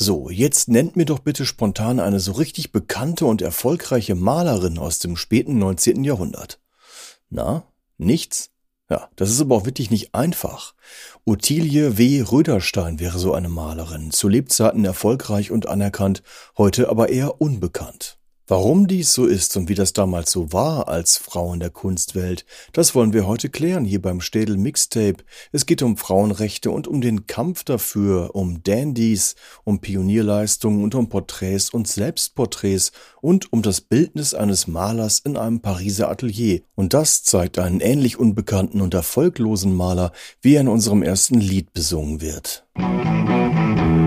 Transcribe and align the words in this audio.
So, 0.00 0.30
jetzt 0.30 0.68
nennt 0.68 0.94
mir 0.94 1.06
doch 1.06 1.18
bitte 1.18 1.44
spontan 1.44 1.98
eine 1.98 2.20
so 2.20 2.30
richtig 2.30 2.70
bekannte 2.70 3.26
und 3.26 3.42
erfolgreiche 3.42 4.14
Malerin 4.14 4.78
aus 4.78 5.00
dem 5.00 5.16
späten 5.16 5.58
19. 5.58 6.04
Jahrhundert. 6.04 6.60
Na, 7.30 7.64
nichts? 7.96 8.50
Ja, 8.88 9.10
das 9.16 9.28
ist 9.28 9.40
aber 9.40 9.56
auch 9.56 9.66
wirklich 9.66 9.90
nicht 9.90 10.14
einfach. 10.14 10.74
Ottilie 11.24 11.98
W. 11.98 12.22
Röderstein 12.22 13.00
wäre 13.00 13.18
so 13.18 13.34
eine 13.34 13.48
Malerin, 13.48 14.12
zu 14.12 14.28
Lebzeiten 14.28 14.84
erfolgreich 14.84 15.50
und 15.50 15.66
anerkannt, 15.66 16.22
heute 16.56 16.88
aber 16.90 17.08
eher 17.08 17.40
unbekannt. 17.40 18.20
Warum 18.50 18.86
dies 18.86 19.12
so 19.12 19.26
ist 19.26 19.58
und 19.58 19.68
wie 19.68 19.74
das 19.74 19.92
damals 19.92 20.30
so 20.30 20.54
war 20.54 20.88
als 20.88 21.18
Frau 21.18 21.52
in 21.52 21.60
der 21.60 21.68
Kunstwelt, 21.68 22.46
das 22.72 22.94
wollen 22.94 23.12
wir 23.12 23.26
heute 23.26 23.50
klären 23.50 23.84
hier 23.84 24.00
beim 24.00 24.22
Städel 24.22 24.56
Mixtape. 24.56 25.22
Es 25.52 25.66
geht 25.66 25.82
um 25.82 25.98
Frauenrechte 25.98 26.70
und 26.70 26.88
um 26.88 27.02
den 27.02 27.26
Kampf 27.26 27.62
dafür, 27.64 28.34
um 28.34 28.62
Dandys, 28.62 29.34
um 29.64 29.82
Pionierleistungen 29.82 30.82
und 30.82 30.94
um 30.94 31.10
Porträts 31.10 31.68
und 31.68 31.88
Selbstporträts 31.88 32.92
und 33.20 33.52
um 33.52 33.60
das 33.60 33.82
Bildnis 33.82 34.32
eines 34.32 34.66
Malers 34.66 35.18
in 35.18 35.36
einem 35.36 35.60
Pariser 35.60 36.08
Atelier. 36.08 36.62
Und 36.74 36.94
das 36.94 37.24
zeigt 37.24 37.58
einen 37.58 37.80
ähnlich 37.80 38.18
unbekannten 38.18 38.80
und 38.80 38.94
erfolglosen 38.94 39.76
Maler, 39.76 40.10
wie 40.40 40.54
er 40.54 40.62
in 40.62 40.68
unserem 40.68 41.02
ersten 41.02 41.38
Lied 41.38 41.74
besungen 41.74 42.22
wird. 42.22 42.64
Musik 42.78 43.98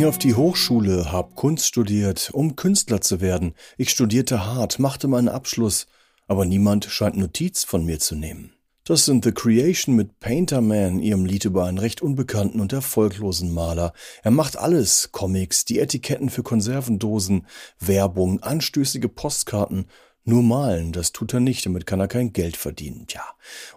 Ging 0.00 0.08
auf 0.08 0.16
die 0.16 0.34
Hochschule, 0.34 1.12
hab 1.12 1.36
Kunst 1.36 1.66
studiert, 1.66 2.30
um 2.32 2.56
Künstler 2.56 3.02
zu 3.02 3.20
werden. 3.20 3.52
Ich 3.76 3.90
studierte 3.90 4.46
hart, 4.46 4.78
machte 4.78 5.08
meinen 5.08 5.28
Abschluss, 5.28 5.88
aber 6.26 6.46
niemand 6.46 6.86
scheint 6.86 7.18
Notiz 7.18 7.64
von 7.64 7.84
mir 7.84 7.98
zu 7.98 8.14
nehmen. 8.14 8.54
Das 8.84 9.04
sind 9.04 9.26
The 9.26 9.32
Creation 9.32 9.94
mit 9.94 10.18
Painter 10.18 10.62
Man, 10.62 11.00
ihrem 11.00 11.26
Lied 11.26 11.44
über 11.44 11.66
einen 11.66 11.76
recht 11.76 12.00
unbekannten 12.00 12.62
und 12.62 12.72
erfolglosen 12.72 13.52
Maler. 13.52 13.92
Er 14.22 14.30
macht 14.30 14.56
alles, 14.56 15.12
Comics, 15.12 15.66
die 15.66 15.80
Etiketten 15.80 16.30
für 16.30 16.42
Konservendosen, 16.42 17.46
Werbung, 17.78 18.42
anstößige 18.42 19.10
Postkarten. 19.10 19.84
Nur 20.24 20.42
malen, 20.42 20.92
das 20.92 21.12
tut 21.12 21.34
er 21.34 21.40
nicht, 21.40 21.66
damit 21.66 21.84
kann 21.84 22.00
er 22.00 22.08
kein 22.08 22.32
Geld 22.32 22.56
verdienen. 22.56 23.06
Tja. 23.06 23.24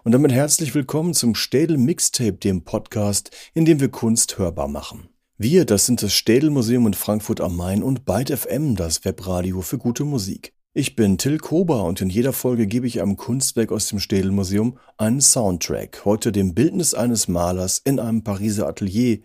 Und 0.04 0.12
damit 0.12 0.32
herzlich 0.32 0.74
willkommen 0.74 1.12
zum 1.12 1.34
Städel 1.34 1.76
Mixtape, 1.76 2.38
dem 2.38 2.64
Podcast, 2.64 3.30
in 3.52 3.66
dem 3.66 3.78
wir 3.78 3.90
Kunst 3.90 4.38
hörbar 4.38 4.68
machen. 4.68 5.10
Wir, 5.36 5.64
das 5.64 5.86
sind 5.86 6.00
das 6.00 6.14
Städelmuseum 6.14 6.86
in 6.86 6.94
Frankfurt 6.94 7.40
am 7.40 7.56
Main 7.56 7.82
und 7.82 8.04
Byte 8.04 8.38
FM, 8.38 8.76
das 8.76 9.04
Webradio 9.04 9.62
für 9.62 9.78
gute 9.78 10.04
Musik. 10.04 10.54
Ich 10.74 10.94
bin 10.94 11.18
Till 11.18 11.38
Kober 11.38 11.82
und 11.82 12.00
in 12.00 12.08
jeder 12.08 12.32
Folge 12.32 12.68
gebe 12.68 12.86
ich 12.86 13.02
einem 13.02 13.16
Kunstwerk 13.16 13.72
aus 13.72 13.88
dem 13.88 13.98
Städelmuseum 13.98 14.78
einen 14.96 15.20
Soundtrack, 15.20 16.04
heute 16.04 16.30
dem 16.30 16.54
Bildnis 16.54 16.94
eines 16.94 17.26
Malers 17.26 17.78
in 17.78 17.98
einem 17.98 18.22
Pariser 18.22 18.68
Atelier, 18.68 19.22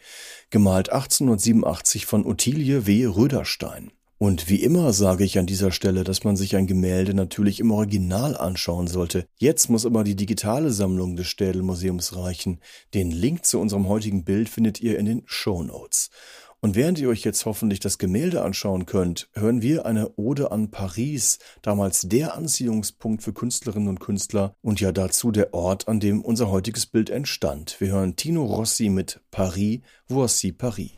gemalt 0.49 0.89
1887 0.89 2.07
von 2.07 2.25
Ottilie 2.25 2.87
W. 2.87 3.05
Röderstein. 3.05 3.91
Und 4.21 4.49
wie 4.49 4.61
immer 4.61 4.91
sage 4.91 5.23
ich 5.23 5.39
an 5.39 5.45
dieser 5.45 5.71
Stelle, 5.71 6.03
dass 6.03 6.25
man 6.25 6.35
sich 6.35 6.57
ein 6.57 6.67
Gemälde 6.67 7.13
natürlich 7.13 7.61
im 7.61 7.71
Original 7.71 8.35
anschauen 8.35 8.87
sollte. 8.87 9.25
Jetzt 9.37 9.69
muss 9.69 9.85
aber 9.85 10.03
die 10.03 10.17
digitale 10.17 10.71
Sammlung 10.71 11.15
des 11.15 11.27
Städelmuseums 11.27 12.17
reichen. 12.17 12.59
Den 12.93 13.11
Link 13.11 13.45
zu 13.45 13.61
unserem 13.61 13.87
heutigen 13.87 14.25
Bild 14.25 14.49
findet 14.49 14.81
ihr 14.81 14.99
in 14.99 15.05
den 15.05 15.23
Show 15.25 15.63
Notes. 15.63 16.09
Und 16.59 16.75
während 16.75 16.99
ihr 16.99 17.07
euch 17.07 17.23
jetzt 17.23 17.45
hoffentlich 17.45 17.79
das 17.79 17.97
Gemälde 17.97 18.41
anschauen 18.41 18.85
könnt, 18.85 19.29
hören 19.33 19.61
wir 19.61 19.85
eine 19.85 20.11
Ode 20.17 20.51
an 20.51 20.69
Paris, 20.69 21.39
damals 21.61 22.01
der 22.01 22.35
Anziehungspunkt 22.35 23.23
für 23.23 23.31
Künstlerinnen 23.31 23.87
und 23.87 24.01
Künstler 24.01 24.53
und 24.61 24.81
ja 24.81 24.91
dazu 24.91 25.31
der 25.31 25.53
Ort, 25.53 25.87
an 25.87 26.01
dem 26.01 26.21
unser 26.21 26.51
heutiges 26.51 26.85
Bild 26.85 27.09
entstand. 27.09 27.79
Wir 27.79 27.93
hören 27.93 28.17
Tino 28.17 28.43
Rossi 28.43 28.89
mit 28.89 29.21
Paris, 29.31 29.79
Voici 30.09 30.51
Paris. 30.51 30.91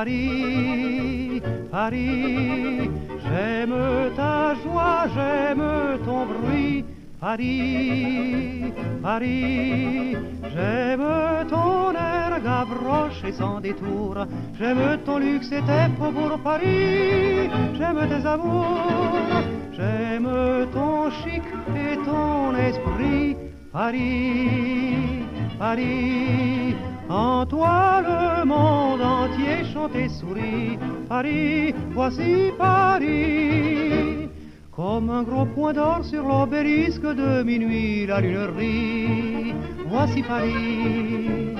Paris, 0.00 1.42
Paris, 1.70 2.90
j'aime 3.22 3.76
ta 4.16 4.54
joie, 4.62 5.04
j'aime 5.14 5.98
ton 6.06 6.24
bruit. 6.24 6.86
Paris, 7.20 8.72
Paris, 9.02 10.16
j'aime 10.54 11.06
ton 11.50 11.92
air 11.92 12.40
gavroche 12.42 13.22
et 13.28 13.32
sans 13.32 13.60
détour. 13.60 14.26
J'aime 14.58 15.00
ton 15.04 15.18
luxe 15.18 15.52
et 15.52 15.60
tes 15.68 15.88
faubourgs 15.98 16.42
Paris, 16.42 17.50
j'aime 17.76 18.00
tes 18.08 18.26
amours, 18.26 19.42
j'aime 19.76 20.30
ton 20.72 21.10
chic 21.10 21.42
et 21.76 21.96
ton 22.06 22.56
esprit. 22.56 23.36
Paris, 23.70 25.19
Paris, 25.60 26.74
en 27.10 27.44
toi 27.44 28.00
le 28.00 28.46
monde 28.46 29.02
entier 29.02 29.62
chante 29.70 29.94
et 29.94 30.08
sourit. 30.08 30.78
Paris, 31.06 31.74
voici 31.90 32.50
Paris. 32.56 34.30
Comme 34.74 35.10
un 35.10 35.22
gros 35.22 35.44
point 35.44 35.74
d'or 35.74 36.02
sur 36.02 36.22
l'obélisque 36.26 37.02
de 37.02 37.42
minuit, 37.42 38.06
la 38.06 38.22
lune 38.22 38.48
rit. 38.56 39.54
Voici 39.90 40.22
Paris. 40.22 41.56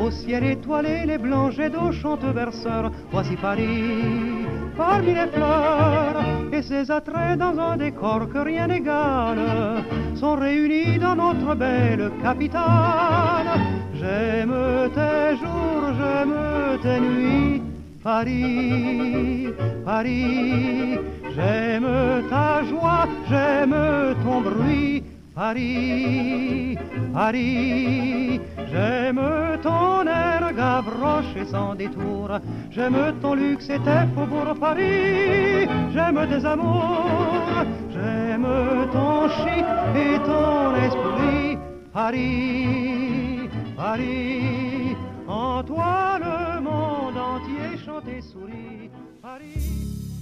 Au 0.00 0.08
ciel 0.08 0.44
étoilé, 0.44 1.04
les 1.04 1.18
blancs 1.18 1.50
jets 1.50 1.68
d'eau 1.68 1.90
chantent 1.90 2.32
berceurs. 2.32 2.92
Voici 3.10 3.34
Paris. 3.34 4.46
Parmi 4.76 5.08
les 5.08 5.26
fleurs 5.26 6.24
et 6.52 6.62
ses 6.62 6.92
attraits 6.92 7.36
dans 7.36 7.58
un 7.58 7.76
décor 7.76 8.28
que 8.32 8.38
rien 8.38 8.68
n'égale 8.68 9.82
sont 10.14 10.36
réunis 10.36 10.98
dans 10.98 11.16
notre 11.16 11.56
belle 11.56 12.12
capitale. 12.22 13.48
J'aime 13.94 14.54
tes 14.94 15.36
jours, 15.40 15.86
j'aime 15.98 16.78
tes 16.82 17.00
nuits. 17.00 17.62
Paris, 18.04 19.48
Paris, 19.84 20.98
j'aime 21.34 21.88
ta 22.30 22.62
joie, 22.62 23.08
j'aime 23.28 23.74
ton 24.22 24.40
bruit. 24.40 25.02
Paris, 25.36 26.78
Paris, 27.12 28.40
j'aime 28.72 29.20
ton 29.62 30.06
air 30.06 30.50
gavroche 30.56 31.36
et 31.36 31.44
sans 31.44 31.74
détour. 31.74 32.30
J'aime 32.70 33.12
ton 33.20 33.34
luxe 33.34 33.68
et 33.68 33.78
tes 33.80 34.06
faubourgs 34.14 34.58
Paris. 34.58 35.68
J'aime 35.92 36.26
tes 36.30 36.42
amours, 36.42 37.66
j'aime 37.92 38.48
ton 38.94 39.28
chic 39.28 39.66
et 39.94 40.16
ton 40.24 40.74
esprit. 40.86 41.58
Paris, 41.92 43.50
Paris, 43.76 44.96
en 45.28 45.62
toi 45.62 46.18
le 46.18 46.62
monde 46.62 47.18
entier 47.18 47.76
chante 47.84 48.08
et 48.08 48.22
sourit. 48.22 48.88
Paris. 49.20 49.60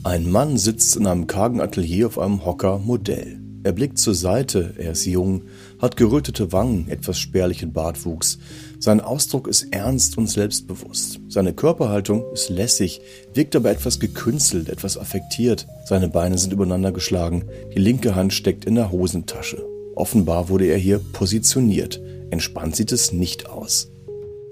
Ein 0.02 0.28
Mann 0.32 0.58
sitzt 0.58 0.96
in 0.96 1.06
einem 1.06 1.28
kargen 1.28 1.60
Atelier 1.60 2.06
auf 2.06 2.18
einem 2.18 2.44
Hocker 2.44 2.80
Modell. 2.80 3.43
Er 3.64 3.72
blickt 3.72 3.96
zur 3.96 4.14
Seite, 4.14 4.74
er 4.76 4.92
ist 4.92 5.06
jung, 5.06 5.44
hat 5.78 5.96
gerötete 5.96 6.52
Wangen, 6.52 6.86
etwas 6.90 7.18
spärlichen 7.18 7.72
Bartwuchs. 7.72 8.38
Sein 8.78 9.00
Ausdruck 9.00 9.48
ist 9.48 9.68
ernst 9.70 10.18
und 10.18 10.28
selbstbewusst. 10.28 11.20
Seine 11.28 11.54
Körperhaltung 11.54 12.24
ist 12.34 12.50
lässig, 12.50 13.00
wirkt 13.32 13.56
aber 13.56 13.70
etwas 13.70 14.00
gekünstelt, 14.00 14.68
etwas 14.68 14.98
affektiert. 14.98 15.66
Seine 15.86 16.08
Beine 16.08 16.36
sind 16.36 16.52
übereinander 16.52 16.92
geschlagen, 16.92 17.46
die 17.74 17.80
linke 17.80 18.14
Hand 18.14 18.34
steckt 18.34 18.66
in 18.66 18.74
der 18.74 18.92
Hosentasche. 18.92 19.64
Offenbar 19.94 20.50
wurde 20.50 20.66
er 20.66 20.76
hier 20.76 20.98
positioniert. 21.14 22.02
Entspannt 22.28 22.76
sieht 22.76 22.92
es 22.92 23.12
nicht 23.12 23.48
aus. 23.48 23.90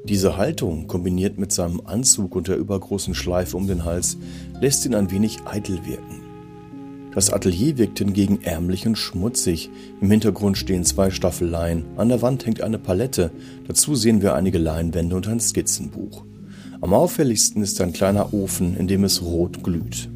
Diese 0.04 0.38
Haltung, 0.38 0.86
kombiniert 0.86 1.36
mit 1.36 1.52
seinem 1.52 1.82
Anzug 1.84 2.34
und 2.34 2.48
der 2.48 2.56
übergroßen 2.56 3.14
Schleife 3.14 3.58
um 3.58 3.66
den 3.66 3.84
Hals, 3.84 4.16
lässt 4.58 4.86
ihn 4.86 4.94
ein 4.94 5.10
wenig 5.10 5.40
eitel 5.44 5.84
wirken. 5.84 6.21
Das 7.14 7.30
Atelier 7.30 7.76
wirkt 7.76 7.98
hingegen 7.98 8.40
ärmlich 8.42 8.86
und 8.86 8.96
schmutzig. 8.96 9.68
Im 10.00 10.10
Hintergrund 10.10 10.56
stehen 10.56 10.84
zwei 10.84 11.10
Staffeleien, 11.10 11.84
an 11.96 12.08
der 12.08 12.22
Wand 12.22 12.46
hängt 12.46 12.62
eine 12.62 12.78
Palette, 12.78 13.30
dazu 13.68 13.94
sehen 13.94 14.22
wir 14.22 14.34
einige 14.34 14.58
Leinwände 14.58 15.14
und 15.14 15.28
ein 15.28 15.40
Skizzenbuch. 15.40 16.24
Am 16.80 16.94
auffälligsten 16.94 17.62
ist 17.62 17.80
ein 17.80 17.92
kleiner 17.92 18.32
Ofen, 18.32 18.76
in 18.76 18.88
dem 18.88 19.04
es 19.04 19.22
rot 19.22 19.62
glüht. 19.62 20.08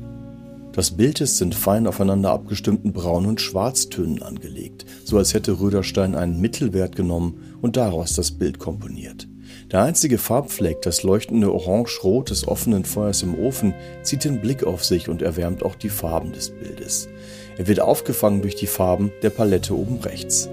Das 0.73 0.91
Bild 0.91 1.21
ist 1.21 1.41
in 1.41 1.53
fein 1.53 1.87
aufeinander 1.87 2.33
abgestimmten 2.33 2.93
Braun- 2.93 3.27
und 3.27 3.41
Schwarztönen 3.41 4.23
angelegt, 4.23 4.85
so 5.05 5.19
als 5.19 5.33
hätte 5.33 5.61
Röderstein 5.61 6.15
einen 6.15 6.41
Mittelwert 6.41 6.97
genommen 6.97 7.41
und 7.61 7.77
daraus 7.77 8.15
das 8.15 8.33
Bild 8.33 8.59
komponiert. 8.59 9.29
Der 9.77 9.83
einzige 9.83 10.17
Farbfleck, 10.17 10.81
das 10.81 11.03
leuchtende 11.03 11.53
Orange-Rot 11.53 12.31
des 12.31 12.49
offenen 12.49 12.87
Feuers 12.87 13.23
im 13.23 13.39
Ofen, 13.39 13.75
zieht 14.03 14.25
den 14.25 14.41
Blick 14.41 14.65
auf 14.65 14.83
sich 14.83 15.11
und 15.11 15.21
erwärmt 15.21 15.63
auch 15.63 15.75
die 15.75 15.91
Farben 15.91 16.33
des 16.33 16.49
Bildes. 16.49 17.11
Er 17.59 17.67
wird 17.67 17.81
aufgefangen 17.81 18.41
durch 18.41 18.55
die 18.55 18.69
Farben 18.69 19.13
der 19.21 19.29
Palette 19.29 19.77
oben 19.77 19.99
rechts. 19.99 20.49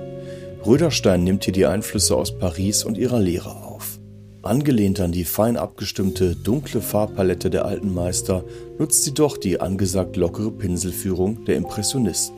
Röderstein 0.66 1.24
nimmt 1.24 1.46
hier 1.46 1.54
die 1.54 1.66
Einflüsse 1.66 2.18
aus 2.18 2.38
Paris 2.38 2.84
und 2.84 2.98
ihrer 2.98 3.22
Lehre 3.22 3.52
auf. 3.52 3.98
Angelehnt 4.42 5.00
an 5.00 5.14
die 5.14 5.24
fein 5.24 5.56
abgestimmte, 5.56 6.36
dunkle 6.36 6.82
Farbpalette 6.82 7.50
der 7.50 7.64
alten 7.64 7.94
Meister 7.94 8.44
nutzt 8.78 9.06
sie 9.06 9.14
doch 9.14 9.38
die 9.38 9.62
angesagt 9.62 10.18
lockere 10.18 10.52
Pinselführung 10.52 11.46
der 11.46 11.56
Impressionisten. 11.56 12.36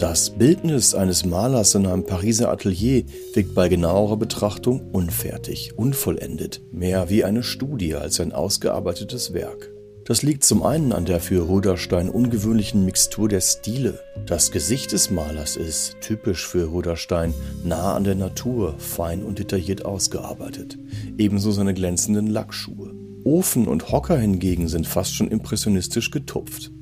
Das 0.00 0.30
Bildnis 0.30 0.94
eines 0.94 1.26
Malers 1.26 1.74
in 1.74 1.84
einem 1.84 2.06
Pariser 2.06 2.50
Atelier 2.50 3.04
wirkt 3.34 3.54
bei 3.54 3.68
genauerer 3.68 4.16
Betrachtung 4.16 4.80
unfertig, 4.92 5.74
unvollendet, 5.76 6.62
mehr 6.72 7.10
wie 7.10 7.22
eine 7.22 7.42
Studie 7.42 7.96
als 7.96 8.18
ein 8.18 8.32
ausgearbeitetes 8.32 9.34
Werk. 9.34 9.70
Das 10.06 10.22
liegt 10.22 10.42
zum 10.44 10.62
einen 10.62 10.92
an 10.92 11.04
der 11.04 11.20
für 11.20 11.46
Röderstein 11.50 12.08
ungewöhnlichen 12.08 12.86
Mixtur 12.86 13.28
der 13.28 13.42
Stile. 13.42 14.00
Das 14.24 14.50
Gesicht 14.50 14.92
des 14.92 15.10
Malers 15.10 15.56
ist, 15.56 15.96
typisch 16.00 16.48
für 16.48 16.72
Röderstein, 16.72 17.34
nah 17.62 17.94
an 17.94 18.04
der 18.04 18.14
Natur, 18.14 18.76
fein 18.78 19.22
und 19.22 19.38
detailliert 19.38 19.84
ausgearbeitet. 19.84 20.78
Ebenso 21.18 21.52
seine 21.52 21.74
glänzenden 21.74 22.26
Lackschuhe. 22.26 22.94
Ofen 23.22 23.68
und 23.68 23.92
Hocker 23.92 24.16
hingegen 24.16 24.66
sind 24.66 24.86
fast 24.86 25.14
schon 25.14 25.28
impressionistisch 25.28 26.10
getupft. 26.10 26.72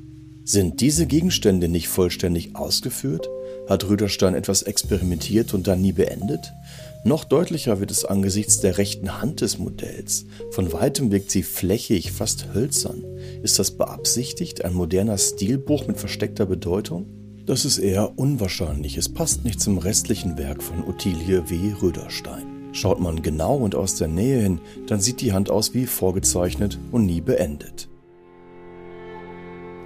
Sind 0.51 0.81
diese 0.81 1.05
Gegenstände 1.05 1.67
nicht 1.67 1.89
vollständig 1.89 2.55
ausgeführt? 2.55 3.29
Hat 3.67 3.87
Röderstein 3.87 4.33
etwas 4.33 4.63
experimentiert 4.63 5.53
und 5.53 5.67
dann 5.67 5.79
nie 5.79 5.91
beendet? 5.91 6.53
Noch 7.03 7.23
deutlicher 7.23 7.79
wird 7.79 7.91
es 7.91 8.03
angesichts 8.03 8.59
der 8.59 8.79
rechten 8.79 9.21
Hand 9.21 9.41
des 9.41 9.59
Modells. 9.59 10.25
Von 10.49 10.73
weitem 10.73 11.11
wirkt 11.11 11.29
sie 11.29 11.43
flächig, 11.43 12.11
fast 12.11 12.51
hölzern. 12.51 13.05
Ist 13.43 13.59
das 13.59 13.69
beabsichtigt, 13.69 14.65
ein 14.65 14.73
moderner 14.73 15.19
Stilbruch 15.19 15.85
mit 15.85 15.99
versteckter 15.99 16.47
Bedeutung? 16.47 17.05
Das 17.45 17.63
ist 17.63 17.77
eher 17.77 18.17
unwahrscheinlich. 18.17 18.97
Es 18.97 19.07
passt 19.07 19.45
nicht 19.45 19.61
zum 19.61 19.77
restlichen 19.77 20.39
Werk 20.39 20.63
von 20.63 20.83
Ottilie 20.83 21.47
W. 21.51 21.73
Röderstein. 21.79 22.71
Schaut 22.71 22.99
man 22.99 23.21
genau 23.21 23.55
und 23.57 23.75
aus 23.75 23.93
der 23.97 24.07
Nähe 24.07 24.41
hin, 24.41 24.61
dann 24.87 24.99
sieht 24.99 25.21
die 25.21 25.31
Hand 25.31 25.51
aus 25.51 25.75
wie 25.75 25.85
vorgezeichnet 25.85 26.79
und 26.91 27.05
nie 27.05 27.21
beendet. 27.21 27.88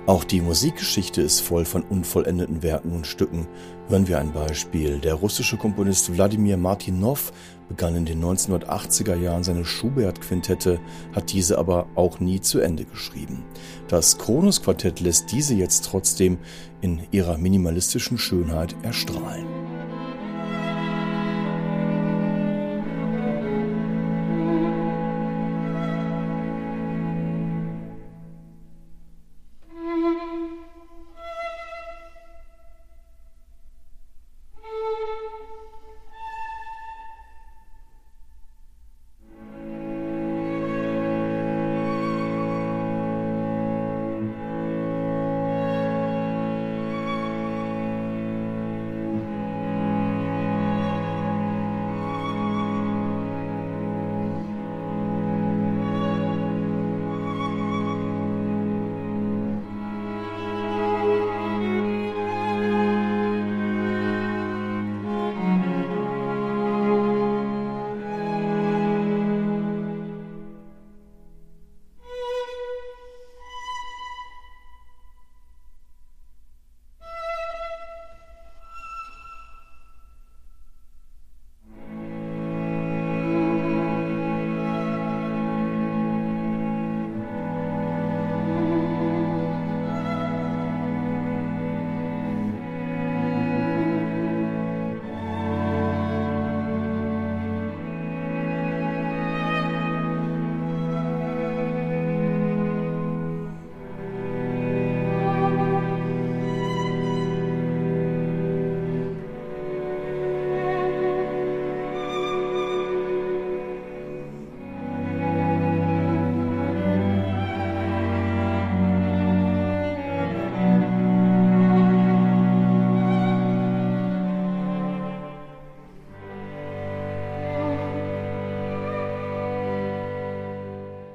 Auch 0.06 0.26
die 0.26 0.42
Musikgeschichte 0.42 1.22
ist 1.22 1.40
voll 1.40 1.64
von 1.64 1.82
unvollendeten 1.82 2.62
Werken 2.62 2.92
und 2.92 3.08
Stücken. 3.08 3.48
Hören 3.88 4.06
wir 4.10 4.20
ein 4.20 4.34
Beispiel. 4.34 5.00
Der 5.00 5.14
russische 5.14 5.56
Komponist 5.56 6.14
Wladimir 6.14 6.58
Martinov 6.58 7.32
begann 7.70 7.96
in 7.96 8.04
den 8.04 8.22
1980er 8.22 9.16
Jahren 9.16 9.46
seine 9.46 9.64
Schubert-Quintette, 9.64 10.82
hat 11.16 11.32
diese 11.32 11.58
aber 11.58 11.88
auch 11.96 12.20
nie 12.20 12.42
zu 12.42 12.60
Ende 12.60 12.84
geschrieben. 12.84 13.46
Das 13.88 14.18
Kronos-Quartett 14.18 15.00
lässt 15.00 15.32
diese 15.32 15.56
jetzt 15.56 15.86
trotzdem 15.86 16.38
in 16.82 17.04
ihrer 17.12 17.38
minimalistischen 17.38 18.18
Schönheit 18.18 18.76
erstrahlen. 18.84 19.63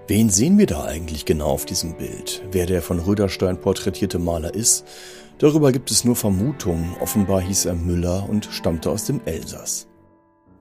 Wen 0.08 0.30
sehen 0.30 0.56
wir 0.56 0.64
da 0.64 0.84
eigentlich 0.84 1.26
genau 1.26 1.48
auf 1.48 1.66
diesem 1.66 1.98
Bild? 1.98 2.42
Wer 2.50 2.64
der 2.64 2.80
von 2.80 2.98
Röderstein 2.98 3.60
porträtierte 3.60 4.18
Maler 4.18 4.54
ist? 4.54 4.86
Darüber 5.36 5.70
gibt 5.70 5.90
es 5.90 6.02
nur 6.02 6.16
Vermutungen. 6.16 6.96
Offenbar 6.98 7.42
hieß 7.42 7.66
er 7.66 7.74
Müller 7.74 8.26
und 8.26 8.48
stammte 8.50 8.90
aus 8.90 9.04
dem 9.04 9.20
Elsass. 9.26 9.86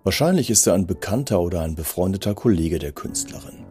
Wahrscheinlich 0.03 0.49
ist 0.49 0.67
er 0.67 0.73
ein 0.73 0.85
bekannter 0.85 1.39
oder 1.39 1.61
ein 1.61 1.75
befreundeter 1.75 2.35
Kollege 2.35 2.77
der 2.77 2.91
Künstlerin. 2.91 3.65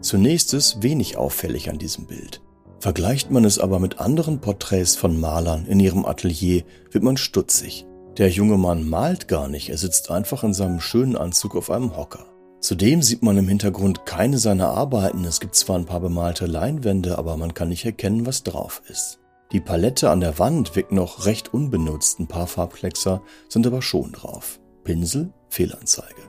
Zunächst 0.00 0.52
ist 0.52 0.82
wenig 0.82 1.16
auffällig 1.16 1.70
an 1.70 1.78
diesem 1.78 2.06
Bild. 2.06 2.42
Vergleicht 2.80 3.30
man 3.30 3.44
es 3.44 3.60
aber 3.60 3.78
mit 3.78 4.00
anderen 4.00 4.40
Porträts 4.40 4.96
von 4.96 5.20
Malern 5.20 5.64
in 5.66 5.78
ihrem 5.78 6.06
Atelier, 6.06 6.64
wird 6.90 7.04
man 7.04 7.16
stutzig. 7.16 7.86
Der 8.18 8.30
junge 8.30 8.58
Mann 8.58 8.88
malt 8.88 9.28
gar 9.28 9.46
nicht, 9.46 9.68
er 9.68 9.78
sitzt 9.78 10.10
einfach 10.10 10.42
in 10.42 10.54
seinem 10.54 10.80
schönen 10.80 11.14
Anzug 11.14 11.54
auf 11.54 11.70
einem 11.70 11.96
Hocker. 11.96 12.26
Zudem 12.60 13.02
sieht 13.02 13.22
man 13.22 13.38
im 13.38 13.48
Hintergrund 13.48 14.04
keine 14.04 14.38
seiner 14.38 14.68
Arbeiten. 14.68 15.24
Es 15.24 15.40
gibt 15.40 15.54
zwar 15.54 15.78
ein 15.78 15.86
paar 15.86 16.00
bemalte 16.00 16.44
Leinwände, 16.44 17.16
aber 17.16 17.38
man 17.38 17.54
kann 17.54 17.70
nicht 17.70 17.86
erkennen, 17.86 18.26
was 18.26 18.42
drauf 18.42 18.82
ist. 18.88 19.18
Die 19.52 19.60
Palette 19.60 20.10
an 20.10 20.20
der 20.20 20.38
Wand 20.38 20.76
wirkt 20.76 20.92
noch 20.92 21.26
recht 21.26 21.52
unbenutzt, 21.52 22.20
ein 22.20 22.28
paar 22.28 22.46
Farbkleckser 22.46 23.22
sind 23.48 23.66
aber 23.66 23.82
schon 23.82 24.12
drauf. 24.12 24.60
Pinsel, 24.84 25.32
Fehlanzeige. 25.48 26.22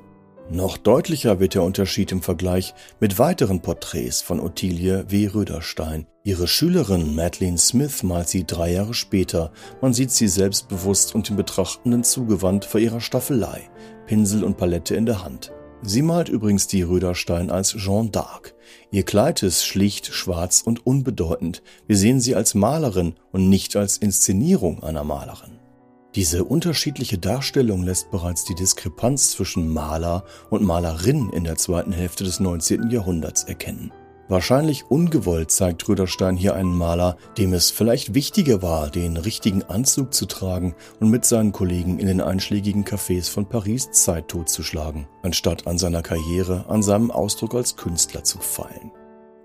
Noch 0.50 0.78
deutlicher 0.78 1.40
wird 1.40 1.54
der 1.54 1.64
Unterschied 1.64 2.12
im 2.12 2.22
Vergleich 2.22 2.74
mit 3.00 3.20
weiteren 3.20 3.62
Porträts 3.62 4.22
von 4.22 4.40
Ottilie 4.40 5.06
W. 5.10 5.28
Röderstein. 5.28 6.08
Ihre 6.24 6.48
Schülerin 6.48 7.16
Madeleine 7.16 7.58
Smith 7.58 8.04
malt 8.04 8.30
sie 8.30 8.46
drei 8.46 8.74
Jahre 8.74 8.94
später. 8.94 9.52
Man 9.82 9.94
sieht 9.94 10.12
sie 10.12 10.28
selbstbewusst 10.28 11.14
und 11.14 11.30
dem 11.30 11.36
Betrachtenden 11.36 12.04
zugewandt 12.04 12.66
vor 12.66 12.80
ihrer 12.80 13.02
Staffelei, 13.02 13.70
Pinsel 14.08 14.44
und 14.44 14.58
Palette 14.58 14.96
in 14.96 15.06
der 15.06 15.24
Hand. 15.24 15.52
Sie 15.84 16.04
malt 16.04 16.30
übrigens 16.30 16.68
die 16.68 16.84
Röderstein 16.84 17.50
als 17.50 17.74
Jeanne 17.74 18.10
d'Arc. 18.10 18.54
Ihr 18.92 19.04
Kleid 19.04 19.42
ist 19.42 19.66
schlicht, 19.66 20.14
schwarz 20.14 20.62
und 20.62 20.86
unbedeutend. 20.86 21.64
Wir 21.88 21.98
sehen 21.98 22.20
sie 22.20 22.36
als 22.36 22.54
Malerin 22.54 23.16
und 23.32 23.50
nicht 23.50 23.76
als 23.76 23.98
Inszenierung 23.98 24.84
einer 24.84 25.04
Malerin. 25.04 25.60
Diese 26.14 26.44
unterschiedliche 26.44 27.18
Darstellung 27.18 27.84
lässt 27.84 28.12
bereits 28.12 28.44
die 28.44 28.54
Diskrepanz 28.54 29.32
zwischen 29.32 29.70
Maler 29.70 30.26
und 30.50 30.62
Malerin 30.62 31.30
in 31.30 31.46
der 31.46 31.56
zweiten 31.56 31.94
Hälfte 31.94 32.26
des 32.26 32.40
19. 32.40 32.92
Jahrhunderts 32.92 33.46
erkennen. 33.46 33.92
Wahrscheinlich 34.32 34.90
ungewollt 34.90 35.52
zeigt 35.52 35.90
Röderstein 35.90 36.38
hier 36.38 36.56
einen 36.56 36.74
Maler, 36.74 37.18
dem 37.38 37.52
es 37.52 37.70
vielleicht 37.70 38.14
wichtiger 38.14 38.62
war, 38.62 38.90
den 38.90 39.18
richtigen 39.18 39.62
Anzug 39.64 40.14
zu 40.14 40.26
tragen 40.26 40.74
und 41.02 41.10
mit 41.10 41.26
seinen 41.26 41.52
Kollegen 41.52 42.00
in 42.00 42.08
den 42.08 42.22
einschlägigen 42.22 42.86
Cafés 42.86 43.30
von 43.30 43.46
Paris 43.46 43.92
Zeit 43.92 44.30
totzuschlagen, 44.30 45.06
anstatt 45.22 45.68
an 45.68 45.78
seiner 45.78 46.02
Karriere, 46.02 46.64
an 46.70 46.82
seinem 46.82 47.12
Ausdruck 47.12 47.56
als 47.56 47.76
Künstler 47.76 48.24
zu 48.24 48.38
feilen. 48.38 48.94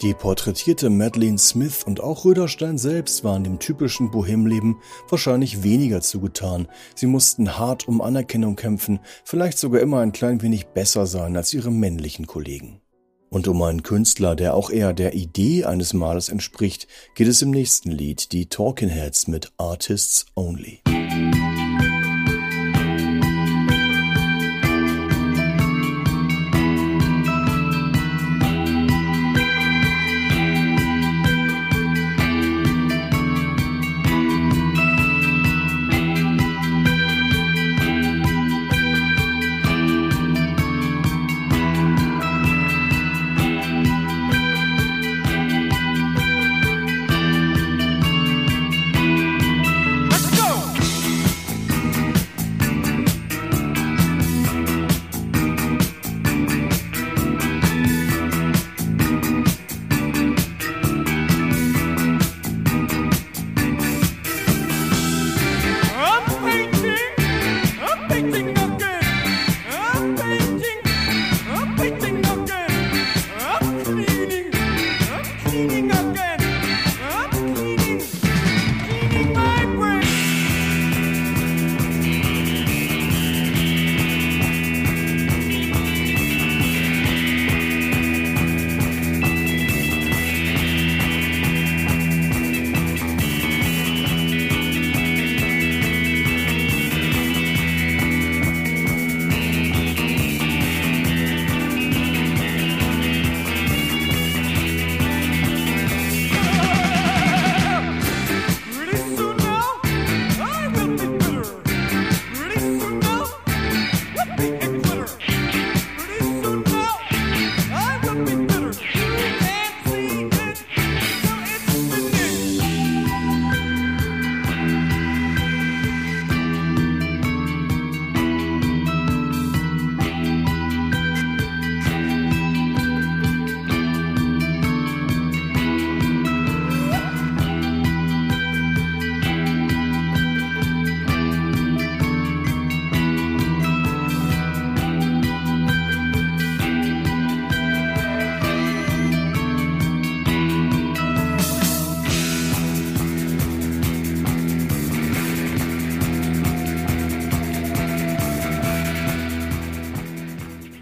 Die 0.03 0.15
porträtierte 0.15 0.89
Madeleine 0.89 1.39
Smith 1.39 1.83
und 1.85 2.01
auch 2.01 2.25
Röderstein 2.25 2.79
selbst 2.79 3.25
waren 3.25 3.43
dem 3.43 3.59
typischen 3.59 4.13
Bohemleben 4.13 4.77
wahrscheinlich 5.09 5.65
weniger 5.65 6.01
zugetan. 6.01 6.69
Sie 6.95 7.07
mussten 7.07 7.59
hart 7.59 7.89
um 7.89 8.01
Anerkennung 8.01 8.55
kämpfen, 8.55 9.01
vielleicht 9.25 9.59
sogar 9.59 9.81
immer 9.81 9.99
ein 9.99 10.13
klein 10.13 10.43
wenig 10.43 10.67
besser 10.67 11.07
sein 11.07 11.37
als 11.37 11.53
ihre 11.53 11.73
männlichen 11.73 12.29
Kollegen. 12.29 12.83
Und 13.29 13.49
um 13.49 13.61
einen 13.63 13.83
Künstler, 13.83 14.37
der 14.37 14.55
auch 14.55 14.71
eher 14.71 14.93
der 14.93 15.15
Idee 15.15 15.65
eines 15.65 15.93
Malers 15.93 16.29
entspricht, 16.29 16.87
geht 17.15 17.29
es 17.29 17.43
im 17.43 17.51
nächsten 17.51 17.91
Lied, 17.91 18.33
die 18.33 18.47
Talking 18.47 18.89
Heads 18.89 19.27
mit 19.27 19.53
Artists 19.59 20.27
Only. 20.35 20.83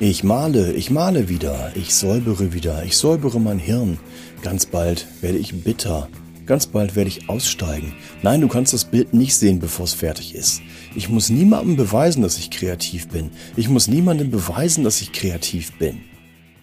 Ich 0.06 0.22
male, 0.22 0.74
ich 0.74 0.90
male 0.90 1.30
wieder, 1.30 1.72
ich 1.76 1.94
säubere 1.94 2.52
wieder, 2.52 2.84
ich 2.84 2.94
säubere 2.94 3.40
mein 3.40 3.58
Hirn. 3.58 3.98
Ganz 4.42 4.66
bald 4.66 5.06
werde 5.22 5.38
ich 5.38 5.64
bitter. 5.64 6.10
Ganz 6.44 6.66
bald 6.66 6.94
werde 6.94 7.08
ich 7.08 7.30
aussteigen. 7.30 7.94
Nein, 8.22 8.42
du 8.42 8.48
kannst 8.48 8.74
das 8.74 8.84
Bild 8.84 9.14
nicht 9.14 9.34
sehen, 9.34 9.60
bevor 9.60 9.86
es 9.86 9.94
fertig 9.94 10.34
ist. 10.34 10.60
Ich 10.94 11.08
muss 11.08 11.30
niemandem 11.30 11.76
beweisen, 11.76 12.20
dass 12.20 12.36
ich 12.36 12.50
kreativ 12.50 13.08
bin. 13.08 13.30
Ich 13.56 13.70
muss 13.70 13.88
niemandem 13.88 14.30
beweisen, 14.30 14.84
dass 14.84 15.00
ich 15.00 15.14
kreativ 15.14 15.72
bin. 15.78 16.02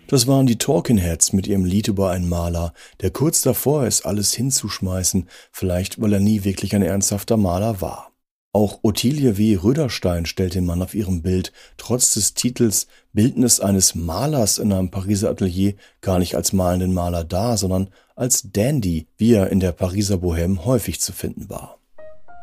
Das 0.05 0.27
waren 0.27 0.45
die 0.45 0.59
Talking 0.59 0.99
Heads 0.99 1.33
mit 1.33 1.47
ihrem 1.47 1.65
Lied 1.65 1.87
über 1.87 2.11
einen 2.11 2.29
Maler, 2.29 2.73
der 3.01 3.09
kurz 3.09 3.41
davor 3.41 3.87
ist, 3.87 4.05
alles 4.05 4.35
hinzuschmeißen, 4.35 5.27
vielleicht 5.51 5.99
weil 5.99 6.13
er 6.13 6.19
nie 6.19 6.43
wirklich 6.43 6.75
ein 6.75 6.83
ernsthafter 6.83 7.37
Maler 7.37 7.81
war. 7.81 8.10
Auch 8.53 8.79
Ottilie 8.83 9.37
W. 9.37 9.55
Röderstein 9.55 10.25
stellt 10.25 10.55
den 10.55 10.65
Mann 10.65 10.81
auf 10.81 10.93
ihrem 10.93 11.21
Bild 11.21 11.53
trotz 11.77 12.13
des 12.15 12.33
Titels 12.33 12.87
Bildnis 13.13 13.61
eines 13.61 13.95
Malers 13.95 14.57
in 14.57 14.73
einem 14.73 14.91
Pariser 14.91 15.29
Atelier 15.29 15.75
gar 16.01 16.19
nicht 16.19 16.35
als 16.35 16.51
malenden 16.51 16.93
Maler 16.93 17.23
dar, 17.23 17.57
sondern 17.57 17.89
als 18.13 18.51
Dandy, 18.51 19.07
wie 19.17 19.33
er 19.33 19.51
in 19.51 19.61
der 19.61 19.71
Pariser 19.71 20.15
Bohème 20.15 20.65
häufig 20.65 20.99
zu 20.99 21.13
finden 21.13 21.49
war. 21.49 21.79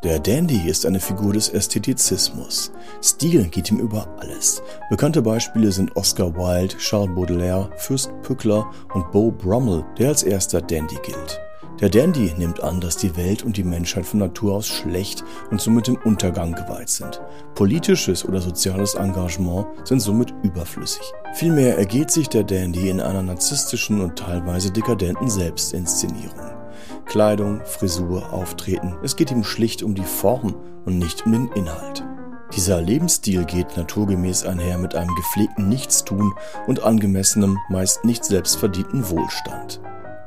Der 0.03 0.17
Dandy 0.17 0.67
ist 0.67 0.85
eine 0.85 0.99
Figur 0.99 1.33
des 1.33 1.49
Ästhetizismus. 1.49 2.71
Stil 3.03 3.43
geht 3.49 3.69
ihm 3.69 3.79
über 3.79 4.07
alles. 4.17 4.63
Bekannte 4.89 5.21
Beispiele 5.21 5.71
sind 5.71 5.95
Oscar 5.95 6.33
Wilde, 6.35 6.75
Charles 6.77 7.13
Baudelaire, 7.13 7.69
Fürst 7.75 8.09
Pückler 8.23 8.71
und 8.95 9.11
Beau 9.11 9.29
Brummel, 9.29 9.85
der 9.99 10.07
als 10.07 10.23
erster 10.23 10.61
Dandy 10.61 10.95
gilt. 11.03 11.39
Der 11.81 11.87
Dandy 11.87 12.33
nimmt 12.37 12.61
an, 12.61 12.81
dass 12.81 12.97
die 12.97 13.15
Welt 13.15 13.43
und 13.43 13.55
die 13.55 13.63
Menschheit 13.63 14.05
von 14.05 14.19
Natur 14.19 14.55
aus 14.55 14.67
schlecht 14.67 15.23
und 15.49 15.61
somit 15.61 15.87
dem 15.87 15.95
Untergang 16.03 16.51
geweiht 16.51 16.89
sind. 16.89 17.21
Politisches 17.55 18.25
oder 18.25 18.41
soziales 18.41 18.95
Engagement 18.95 19.65
sind 19.85 20.01
somit 20.01 20.33
überflüssig. 20.43 21.03
Vielmehr 21.35 21.77
ergeht 21.77 22.11
sich 22.11 22.27
der 22.27 22.43
Dandy 22.43 22.89
in 22.89 22.99
einer 22.99 23.23
narzisstischen 23.23 24.01
und 24.01 24.19
teilweise 24.19 24.71
dekadenten 24.71 25.29
Selbstinszenierung. 25.29 26.51
Kleidung, 27.05 27.61
Frisur, 27.63 28.33
Auftreten, 28.33 28.97
es 29.01 29.15
geht 29.15 29.31
ihm 29.31 29.45
schlicht 29.45 29.81
um 29.81 29.95
die 29.95 30.03
Form 30.03 30.55
und 30.83 30.97
nicht 30.97 31.25
um 31.25 31.31
den 31.31 31.47
Inhalt. 31.53 32.03
Dieser 32.57 32.81
Lebensstil 32.81 33.45
geht 33.45 33.77
naturgemäß 33.77 34.45
einher 34.45 34.77
mit 34.79 34.95
einem 34.95 35.15
gepflegten 35.15 35.69
Nichtstun 35.69 36.33
und 36.67 36.83
angemessenem, 36.83 37.57
meist 37.69 38.03
nicht 38.03 38.25
selbstverdienten 38.25 39.09
Wohlstand. 39.09 39.79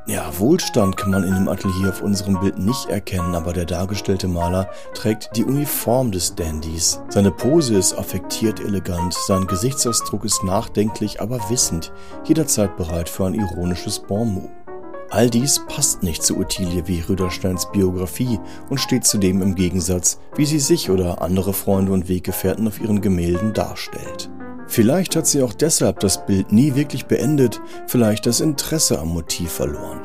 Ja, 0.06 0.37
Wohlstand 0.37 0.97
kann 0.97 1.12
man 1.12 1.23
in 1.23 1.32
dem 1.32 1.49
Atelier 1.49 1.90
auf 1.90 2.02
unserem 2.02 2.40
Bild 2.40 2.59
nicht 2.59 2.88
erkennen, 2.88 3.37
aber 3.37 3.52
der 3.52 3.66
dargestellte 3.66 4.26
Maler 4.26 4.68
trägt 4.94 5.37
die 5.37 5.44
Uniform 5.44 6.11
des 6.11 6.35
Dandys. 6.35 7.00
Seine 7.09 7.30
Pose 7.30 7.76
ist 7.76 7.97
affektiert 7.97 8.59
elegant, 8.59 9.14
sein 9.14 9.47
Gesichtsausdruck 9.47 10.25
ist 10.25 10.42
nachdenklich, 10.42 11.21
aber 11.21 11.38
wissend, 11.50 11.92
jederzeit 12.25 12.76
bereit 12.76 13.09
für 13.09 13.26
ein 13.26 13.35
ironisches 13.35 14.00
Bon 14.00 14.35
mot. 14.35 14.50
All 15.11 15.30
dies 15.30 15.61
passt 15.68 16.02
nicht 16.02 16.25
zu 16.25 16.37
Ottilie 16.37 16.88
wie 16.88 17.00
Rüdersteins 17.00 17.71
Biografie 17.71 18.40
und 18.71 18.80
steht 18.80 19.04
zudem 19.04 19.40
im 19.40 19.54
Gegensatz, 19.54 20.18
wie 20.35 20.47
sie 20.47 20.59
sich 20.59 20.90
oder 20.90 21.23
andere 21.23 21.52
Freunde 21.52 21.92
und 21.92 22.09
Weggefährten 22.09 22.66
auf 22.66 22.80
ihren 22.80 23.02
Gemälden 23.02 23.52
darstellt. 23.52 24.30
Vielleicht 24.73 25.16
hat 25.16 25.27
sie 25.27 25.42
auch 25.42 25.53
deshalb 25.53 26.01
das 26.01 26.25
Bild 26.25 26.51
nie 26.51 26.75
wirklich 26.75 27.05
beendet, 27.05 27.61
vielleicht 27.87 28.25
das 28.25 28.40
Interesse 28.40 28.99
am 28.99 29.09
Motiv 29.09 29.53
verloren. 29.53 30.01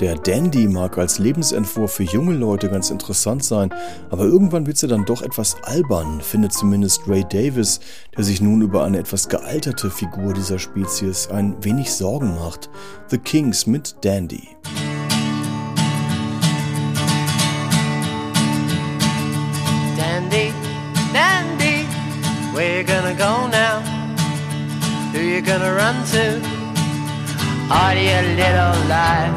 Der 0.00 0.14
Dandy 0.14 0.68
mag 0.68 0.96
als 0.96 1.18
Lebensentwurf 1.18 1.92
für 1.92 2.04
junge 2.04 2.32
Leute 2.32 2.70
ganz 2.70 2.88
interessant 2.88 3.44
sein, 3.44 3.74
aber 4.08 4.24
irgendwann 4.24 4.66
wird 4.66 4.78
sie 4.78 4.88
dann 4.88 5.04
doch 5.04 5.20
etwas 5.20 5.62
albern, 5.64 6.22
findet 6.22 6.54
zumindest 6.54 7.02
Ray 7.06 7.24
Davis, 7.28 7.80
der 8.16 8.24
sich 8.24 8.40
nun 8.40 8.62
über 8.62 8.84
eine 8.84 9.00
etwas 9.00 9.28
gealterte 9.28 9.90
Figur 9.90 10.32
dieser 10.32 10.58
Spezies 10.58 11.28
ein 11.28 11.62
wenig 11.62 11.92
Sorgen 11.92 12.36
macht. 12.36 12.70
The 13.08 13.18
Kings 13.18 13.66
mit 13.66 13.96
Dandy. 14.00 14.48
Dandy, 19.94 20.54
Dandy, 21.12 21.86
where 22.54 22.80
you 22.80 22.82
gonna 22.82 23.12
go 23.12 23.46
now? 23.48 23.65
Who 25.16 25.22
you 25.22 25.40
gonna 25.40 25.72
run 25.72 26.04
to? 26.12 26.26
Are 27.72 27.96
you 27.96 28.20
little 28.36 28.76
life? 28.84 29.32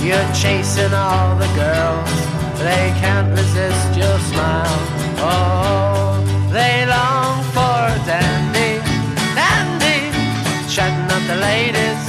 You're 0.00 0.32
chasing 0.32 0.94
all 0.94 1.36
the 1.36 1.50
girls. 1.52 2.16
They 2.64 2.96
can't 2.96 3.28
resist 3.36 3.90
your 3.94 4.18
smile. 4.30 4.80
Oh, 5.20 6.16
they 6.50 6.86
long 6.86 7.44
for 7.52 7.84
dandy, 8.08 8.80
dandy, 9.36 10.00
chatting 10.72 11.10
up 11.12 11.22
the 11.28 11.36
ladies, 11.36 12.02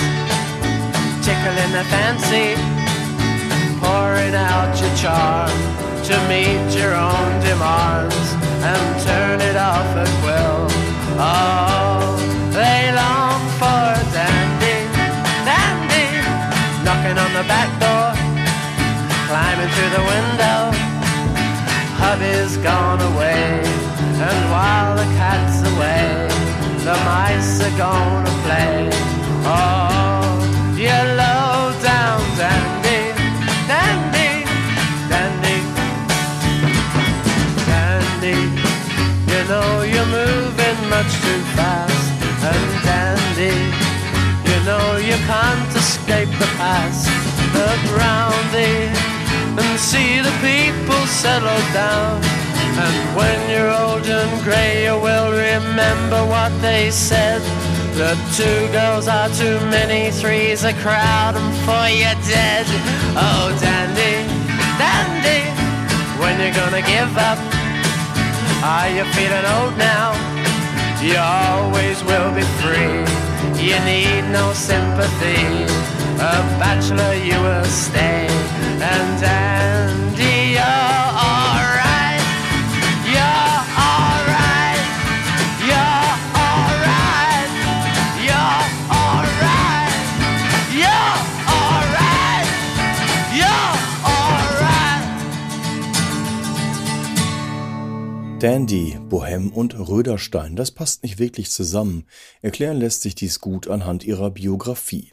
tickling 1.19 1.71
their 1.75 1.89
fancy, 1.91 2.55
pouring 3.83 4.33
out 4.33 4.71
your 4.79 4.95
charm 4.95 5.51
to 6.07 6.15
meet 6.31 6.71
your 6.71 6.95
own 6.95 7.31
demands 7.43 8.27
and 8.63 9.03
turn 9.03 9.41
it 9.41 9.57
off 9.57 9.89
at 10.03 10.23
will. 10.23 10.67
Oh. 11.19 12.08
For 13.59 13.91
dandy, 14.15 14.87
dandy, 15.43 16.07
knocking 16.85 17.17
on 17.19 17.31
the 17.33 17.43
back 17.43 17.67
door, 17.83 18.15
climbing 19.27 19.67
through 19.75 19.91
the 19.97 20.05
window. 20.13 20.59
Hubby's 21.99 22.55
gone 22.63 23.01
away, 23.11 23.59
and 24.27 24.39
while 24.49 24.95
the 24.95 25.03
cat's 25.19 25.59
away, 25.73 26.07
the 26.87 26.95
mice 27.03 27.59
are 27.67 27.77
gonna 27.77 28.33
play. 28.47 28.89
Oh, 29.43 30.39
you 30.77 30.99
low 31.19 31.75
down 31.83 32.21
dandy, 32.39 33.11
dandy, 33.67 34.47
dandy, 35.11 35.57
dandy. 37.67 38.39
You 39.31 39.41
know 39.51 39.81
you're 39.81 40.11
moving 40.15 40.79
much 40.89 41.11
too 41.25 41.41
fast 41.57 41.88
know 44.69 44.97
you 44.97 45.17
can't 45.25 45.71
escape 45.75 46.29
the 46.43 46.49
past. 46.61 47.09
Look 47.57 47.81
round 47.97 48.45
thee 48.53 48.85
and 49.59 49.79
see 49.91 50.11
the 50.27 50.35
people 50.45 51.01
settle 51.23 51.63
down. 51.73 52.21
And 52.83 52.97
when 53.17 53.39
you're 53.51 53.73
old 53.83 54.05
and 54.05 54.33
grey, 54.45 54.85
you 54.85 54.95
will 55.07 55.31
remember 55.49 56.21
what 56.35 56.51
they 56.61 56.91
said. 56.91 57.41
The 58.01 58.13
two 58.37 58.59
girls 58.77 59.07
are 59.07 59.29
too 59.41 59.57
many, 59.77 60.11
three's 60.21 60.63
a 60.63 60.75
crowd, 60.85 61.33
and 61.41 61.51
four 61.65 61.87
you're 62.01 62.21
dead. 62.37 62.65
Oh, 63.25 63.45
dandy, 63.65 64.15
dandy, 64.81 65.41
when 66.21 66.35
you 66.43 66.49
gonna 66.61 66.83
give 66.95 67.13
up? 67.29 67.39
Are 68.73 68.89
you 68.97 69.05
feeling 69.15 69.47
old 69.55 69.75
now? 69.77 70.09
You 71.01 71.17
always 71.17 71.97
will 72.09 72.31
be 72.39 72.45
free. 72.61 73.28
You 73.61 73.77
need 73.83 74.23
no 74.31 74.53
sympathy. 74.53 75.43
A 76.15 76.39
bachelor, 76.61 77.13
you 77.15 77.37
will 77.41 77.65
stay. 77.65 78.27
And 78.81 79.23
Andy, 79.23 80.28
Dandy 98.39 98.97
Bohem 99.09 99.51
und 99.51 99.77
Röderstein, 99.77 100.55
das 100.55 100.71
passt 100.71 101.03
nicht 101.03 101.19
wirklich 101.19 101.51
zusammen. 101.51 102.05
Erklären 102.41 102.77
lässt 102.77 103.01
sich 103.01 103.13
dies 103.13 103.41
gut 103.41 103.67
anhand 103.67 104.05
ihrer 104.05 104.31
Biografie. 104.31 105.11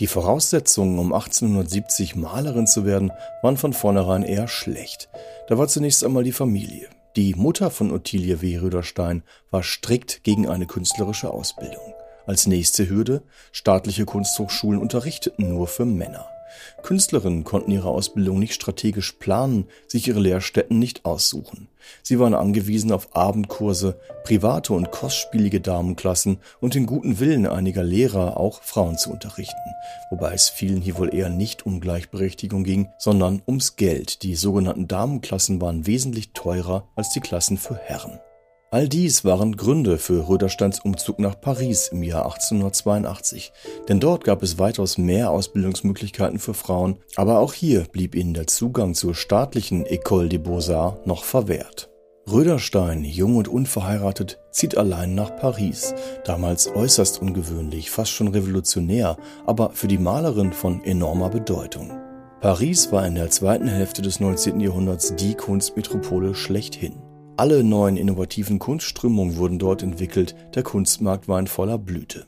Die 0.00 0.06
Voraussetzungen, 0.06 0.98
um 0.98 1.14
1870 1.14 2.16
Malerin 2.16 2.66
zu 2.66 2.84
werden, 2.84 3.10
waren 3.40 3.56
von 3.56 3.72
vornherein 3.72 4.22
eher 4.22 4.48
schlecht. 4.48 5.08
Da 5.48 5.56
war 5.56 5.68
zunächst 5.68 6.04
einmal 6.04 6.22
die 6.22 6.32
Familie. 6.32 6.90
Die 7.16 7.34
Mutter 7.34 7.70
von 7.70 7.90
Ottilie 7.90 8.42
W. 8.42 8.58
Röderstein 8.58 9.22
war 9.50 9.62
strikt 9.62 10.22
gegen 10.22 10.46
eine 10.46 10.66
künstlerische 10.66 11.30
Ausbildung. 11.30 11.94
Als 12.26 12.46
nächste 12.46 12.86
Hürde, 12.86 13.22
staatliche 13.50 14.04
Kunsthochschulen 14.04 14.78
unterrichteten 14.78 15.48
nur 15.48 15.68
für 15.68 15.86
Männer. 15.86 16.28
Künstlerinnen 16.82 17.44
konnten 17.44 17.70
ihre 17.70 17.88
Ausbildung 17.88 18.38
nicht 18.38 18.54
strategisch 18.54 19.12
planen, 19.12 19.66
sich 19.86 20.08
ihre 20.08 20.20
Lehrstätten 20.20 20.78
nicht 20.78 21.04
aussuchen. 21.04 21.68
Sie 22.02 22.18
waren 22.18 22.34
angewiesen 22.34 22.92
auf 22.92 23.14
Abendkurse, 23.16 23.98
private 24.24 24.72
und 24.72 24.90
kostspielige 24.90 25.60
Damenklassen 25.60 26.38
und 26.60 26.74
den 26.74 26.86
guten 26.86 27.18
Willen 27.20 27.46
einiger 27.46 27.82
Lehrer, 27.82 28.36
auch 28.36 28.62
Frauen 28.62 28.98
zu 28.98 29.10
unterrichten. 29.10 29.56
Wobei 30.10 30.34
es 30.34 30.48
vielen 30.48 30.80
hier 30.80 30.98
wohl 30.98 31.14
eher 31.14 31.30
nicht 31.30 31.66
um 31.66 31.80
Gleichberechtigung 31.80 32.64
ging, 32.64 32.88
sondern 32.98 33.42
ums 33.46 33.76
Geld. 33.76 34.22
Die 34.22 34.34
sogenannten 34.34 34.88
Damenklassen 34.88 35.60
waren 35.60 35.86
wesentlich 35.86 36.32
teurer 36.32 36.88
als 36.96 37.10
die 37.10 37.20
Klassen 37.20 37.58
für 37.58 37.76
Herren. 37.76 38.20
All 38.72 38.88
dies 38.88 39.24
waren 39.24 39.56
Gründe 39.56 39.98
für 39.98 40.28
Rödersteins 40.28 40.78
Umzug 40.78 41.18
nach 41.18 41.40
Paris 41.40 41.88
im 41.88 42.04
Jahr 42.04 42.26
1882, 42.26 43.52
denn 43.88 43.98
dort 43.98 44.22
gab 44.22 44.44
es 44.44 44.60
weitaus 44.60 44.96
mehr 44.96 45.32
Ausbildungsmöglichkeiten 45.32 46.38
für 46.38 46.54
Frauen, 46.54 46.98
aber 47.16 47.40
auch 47.40 47.52
hier 47.52 47.84
blieb 47.90 48.14
ihnen 48.14 48.32
der 48.32 48.46
Zugang 48.46 48.94
zur 48.94 49.16
staatlichen 49.16 49.84
École 49.84 50.28
des 50.28 50.44
Beaux-Arts 50.44 51.04
noch 51.04 51.24
verwehrt. 51.24 51.90
Röderstein, 52.30 53.02
jung 53.02 53.34
und 53.34 53.48
unverheiratet, 53.48 54.38
zieht 54.52 54.78
allein 54.78 55.16
nach 55.16 55.34
Paris, 55.34 55.92
damals 56.24 56.68
äußerst 56.72 57.20
ungewöhnlich, 57.20 57.90
fast 57.90 58.12
schon 58.12 58.28
revolutionär, 58.28 59.16
aber 59.46 59.70
für 59.70 59.88
die 59.88 59.98
Malerin 59.98 60.52
von 60.52 60.84
enormer 60.84 61.30
Bedeutung. 61.30 61.90
Paris 62.40 62.92
war 62.92 63.04
in 63.04 63.16
der 63.16 63.30
zweiten 63.30 63.66
Hälfte 63.66 64.00
des 64.00 64.20
19. 64.20 64.60
Jahrhunderts 64.60 65.16
die 65.16 65.34
Kunstmetropole 65.34 66.36
schlechthin. 66.36 67.09
Alle 67.40 67.64
neuen 67.64 67.96
innovativen 67.96 68.58
Kunstströmungen 68.58 69.38
wurden 69.38 69.58
dort 69.58 69.82
entwickelt, 69.82 70.34
der 70.54 70.62
Kunstmarkt 70.62 71.26
war 71.26 71.38
in 71.38 71.46
voller 71.46 71.78
Blüte. 71.78 72.26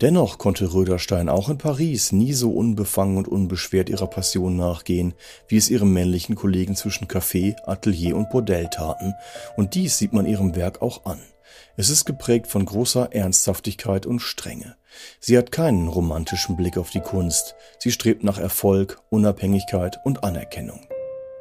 Dennoch 0.00 0.38
konnte 0.38 0.74
Röderstein 0.74 1.28
auch 1.28 1.48
in 1.48 1.58
Paris 1.58 2.10
nie 2.10 2.32
so 2.32 2.50
unbefangen 2.50 3.18
und 3.18 3.28
unbeschwert 3.28 3.88
ihrer 3.88 4.08
Passion 4.08 4.56
nachgehen, 4.56 5.14
wie 5.46 5.58
es 5.58 5.70
ihre 5.70 5.86
männlichen 5.86 6.34
Kollegen 6.34 6.74
zwischen 6.74 7.06
Café, 7.06 7.54
Atelier 7.66 8.16
und 8.16 8.30
Bordell 8.30 8.66
taten, 8.68 9.14
und 9.56 9.76
dies 9.76 9.96
sieht 9.96 10.12
man 10.12 10.26
ihrem 10.26 10.56
Werk 10.56 10.82
auch 10.82 11.04
an. 11.04 11.20
Es 11.76 11.88
ist 11.88 12.04
geprägt 12.04 12.48
von 12.48 12.66
großer 12.66 13.12
Ernsthaftigkeit 13.12 14.06
und 14.06 14.18
Strenge. 14.18 14.74
Sie 15.20 15.38
hat 15.38 15.52
keinen 15.52 15.86
romantischen 15.86 16.56
Blick 16.56 16.78
auf 16.78 16.90
die 16.90 16.98
Kunst, 16.98 17.54
sie 17.78 17.92
strebt 17.92 18.24
nach 18.24 18.38
Erfolg, 18.38 19.00
Unabhängigkeit 19.08 19.98
und 20.04 20.24
Anerkennung. 20.24 20.87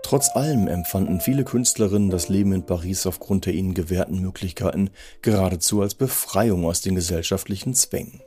Trotz 0.03 0.29
allem 0.36 0.67
empfanden 0.67 1.19
viele 1.19 1.43
Künstlerinnen 1.43 2.10
das 2.10 2.29
Leben 2.29 2.53
in 2.53 2.65
Paris 2.65 3.05
aufgrund 3.05 3.45
der 3.45 3.53
ihnen 3.53 3.73
gewährten 3.73 4.21
Möglichkeiten 4.21 4.89
geradezu 5.21 5.81
als 5.81 5.95
Befreiung 5.95 6.65
aus 6.65 6.81
den 6.81 6.95
gesellschaftlichen 6.95 7.73
Zwängen. 7.73 8.21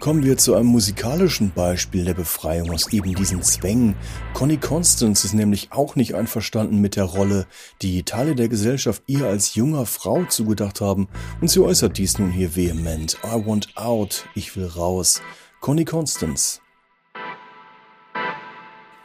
Kommen 0.00 0.22
wir 0.22 0.36
zu 0.36 0.54
einem 0.54 0.66
musikalischen 0.66 1.52
Beispiel 1.52 2.04
der 2.04 2.14
Befreiung 2.14 2.70
aus 2.70 2.92
eben 2.92 3.14
diesen 3.14 3.42
Zwängen. 3.42 3.96
Connie 4.34 4.58
Constance 4.58 5.24
ist 5.26 5.34
nämlich 5.34 5.72
auch 5.72 5.96
nicht 5.96 6.14
einverstanden 6.14 6.80
mit 6.80 6.96
der 6.96 7.04
Rolle, 7.04 7.46
die 7.82 8.02
Teile 8.02 8.34
der 8.34 8.48
Gesellschaft 8.48 9.02
ihr 9.06 9.26
als 9.26 9.54
junger 9.54 9.86
Frau 9.86 10.24
zugedacht 10.26 10.80
haben, 10.80 11.08
und 11.40 11.50
sie 11.50 11.60
äußert 11.60 11.98
dies 11.98 12.18
nun 12.18 12.30
hier 12.30 12.54
vehement. 12.54 13.18
I 13.24 13.44
want 13.44 13.76
out, 13.76 14.26
ich 14.34 14.54
will 14.56 14.66
raus. 14.66 15.22
Connie 15.60 15.84
Constance. 15.84 16.60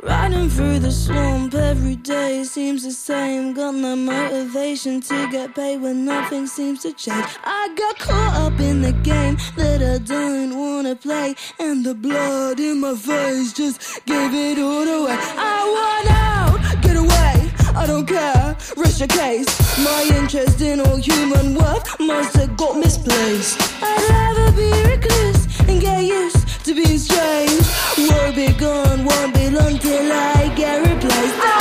Riding 0.03 0.49
through 0.49 0.79
the 0.79 0.91
swamp 0.91 1.53
every 1.53 1.95
day 1.95 2.43
seems 2.43 2.83
the 2.83 2.91
same. 2.91 3.53
Got 3.53 3.75
no 3.75 3.95
motivation 3.95 4.99
to 5.01 5.29
get 5.29 5.53
paid 5.53 5.79
when 5.79 6.05
nothing 6.05 6.47
seems 6.47 6.81
to 6.81 6.91
change. 6.91 7.25
I 7.43 7.69
got 7.77 7.99
caught 7.99 8.35
up 8.35 8.59
in 8.59 8.81
the 8.81 8.93
game 8.93 9.37
that 9.57 9.83
I 9.83 9.99
don't 9.99 10.57
wanna 10.57 10.95
play, 10.95 11.35
and 11.59 11.85
the 11.85 11.93
blood 11.93 12.59
in 12.59 12.79
my 12.79 12.95
face 12.95 13.53
just 13.53 14.03
gave 14.07 14.33
it 14.33 14.57
all 14.57 14.87
away. 14.87 15.17
I 15.37 15.59
want 15.77 16.07
out, 16.09 16.81
get 16.81 16.97
away. 16.97 17.51
I 17.75 17.85
don't 17.85 18.07
care, 18.07 18.57
rest 18.77 18.99
your 18.99 19.07
case. 19.07 19.49
My 19.83 20.01
interest 20.17 20.61
in 20.61 20.79
all 20.79 20.97
human 20.97 21.53
worth 21.53 21.99
must 21.99 22.35
have 22.37 22.57
got 22.57 22.75
misplaced. 22.75 23.61
I'd 23.83 24.09
rather 24.09 24.51
be 24.57 24.71
recluse 24.89 25.59
and 25.69 25.79
get 25.79 26.03
used 26.03 26.40
to 26.63 26.75
be 26.75 26.97
strange. 26.97 27.65
Won't 27.97 28.35
be 28.35 28.47
gone, 28.53 29.05
won't 29.05 29.33
be 29.33 29.49
long 29.49 29.79
till 29.79 30.11
I 30.11 30.53
get 30.55 30.79
replaced. 30.79 31.37
I 31.43 31.57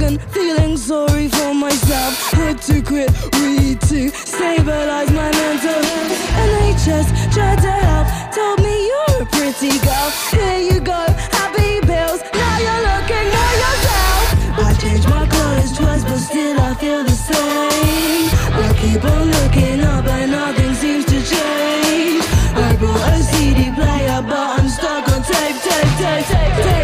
want 0.00 0.20
feeling 0.32 0.76
sorry 0.76 1.28
for 1.28 1.54
myself. 1.54 2.32
Had 2.32 2.60
to 2.62 2.82
quit, 2.82 3.10
read 3.40 3.80
to 3.82 4.10
stabilize 4.10 5.10
my 5.12 5.30
mental 5.30 5.82
health. 5.82 6.13
NHS 6.84 7.32
tried 7.32 7.60
to 7.62 7.70
help, 7.70 8.06
told 8.34 8.60
me 8.62 8.88
you're 8.88 9.22
a 9.22 9.26
pretty 9.26 9.78
girl. 9.78 10.10
Here 10.30 10.58
you 10.70 10.80
go, 10.80 11.06
happy 11.32 11.80
pills. 11.80 12.20
Now 12.34 12.58
you're 12.58 12.82
looking 12.92 13.28
at 13.44 13.54
yourself. 13.64 14.58
I 14.58 14.74
changed 14.78 15.08
my 15.08 15.26
clothes 15.26 15.72
twice, 15.72 16.04
but 16.04 16.18
still 16.18 16.60
I 16.60 16.74
feel 16.74 17.02
the 17.04 17.10
same. 17.10 18.28
I 18.64 18.74
keep 18.76 19.02
on 19.02 19.30
looking 19.30 19.80
up, 19.80 20.04
and 20.04 20.32
nothing 20.32 20.74
seems 20.74 21.06
to 21.06 21.18
change. 21.24 22.24
I 22.54 22.76
bought 22.78 23.12
a 23.14 23.22
CD 23.22 23.72
player, 23.72 24.20
but 24.20 24.60
I'm 24.60 24.68
stuck 24.68 25.08
on 25.08 25.22
tape, 25.22 25.56
tape, 25.64 25.88
tape, 25.96 26.26
tape, 26.26 26.56
tape, 26.68 26.83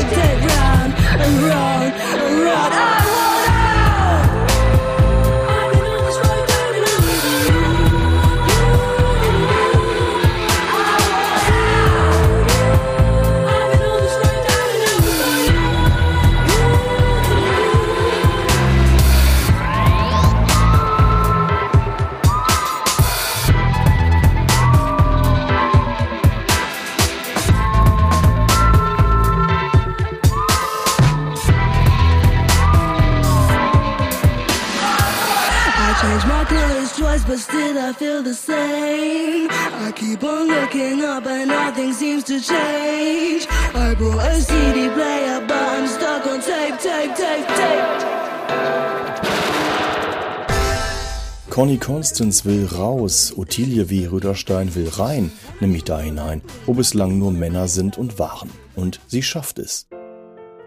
Connie 51.51 51.79
Constance 51.79 52.45
will 52.45 52.65
raus, 52.65 53.35
Ottilie 53.37 53.91
wie 53.91 54.05
Röderstein 54.05 54.73
will 54.77 54.89
rein, 54.89 55.33
nämlich 55.59 55.83
da 55.83 55.99
hinein, 55.99 56.43
wo 56.65 56.75
bislang 56.75 57.19
nur 57.19 57.33
Männer 57.33 57.67
sind 57.67 57.99
und 57.99 58.21
waren. 58.21 58.51
Und 58.77 59.01
sie 59.09 59.21
schafft 59.21 59.59
es. 59.59 59.89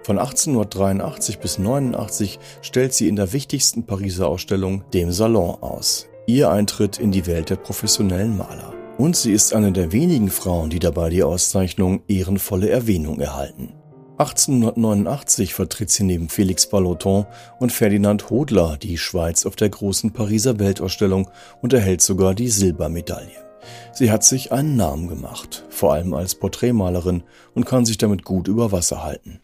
Von 0.03 0.19
1883 0.19 1.39
bis 1.39 1.57
89 1.57 2.37
stellt 2.61 2.93
sie 2.93 3.07
in 3.07 3.15
der 3.15 3.31
wichtigsten 3.31 3.85
Pariser 3.85 4.27
Ausstellung, 4.27 4.83
dem 4.93 5.13
Salon, 5.13 5.55
aus. 5.61 6.09
Ihr 6.27 6.51
Eintritt 6.51 6.99
in 6.99 7.13
die 7.13 7.27
Welt 7.27 7.49
der 7.49 7.55
professionellen 7.55 8.37
Maler. 8.37 8.73
Und 8.97 9.15
sie 9.15 9.31
ist 9.31 9.53
eine 9.53 9.71
der 9.71 9.93
wenigen 9.93 10.29
Frauen, 10.29 10.69
die 10.69 10.79
dabei 10.79 11.09
die 11.09 11.23
Auszeichnung 11.23 12.03
ehrenvolle 12.09 12.69
Erwähnung 12.69 13.21
erhalten. 13.21 13.73
1889 14.17 15.55
vertritt 15.55 15.89
sie 15.89 16.03
neben 16.03 16.27
Félix 16.27 16.69
Balloton 16.69 17.25
und 17.59 17.71
Ferdinand 17.71 18.29
Hodler 18.29 18.77
die 18.77 18.99
Schweiz 18.99 19.45
auf 19.47 19.55
der 19.55 19.69
großen 19.69 20.11
Pariser 20.13 20.59
Weltausstellung 20.59 21.31
und 21.63 21.73
erhält 21.73 22.01
sogar 22.01 22.35
die 22.35 22.49
Silbermedaille. 22.49 23.43
Sie 23.91 24.11
hat 24.11 24.23
sich 24.23 24.51
einen 24.51 24.75
Namen 24.75 25.07
gemacht, 25.07 25.65
vor 25.69 25.93
allem 25.93 26.13
als 26.13 26.35
Porträtmalerin 26.35 27.23
und 27.55 27.65
kann 27.65 27.85
sich 27.85 27.97
damit 27.97 28.23
gut 28.23 28.47
über 28.47 28.71
Wasser 28.71 29.03
halten. 29.03 29.39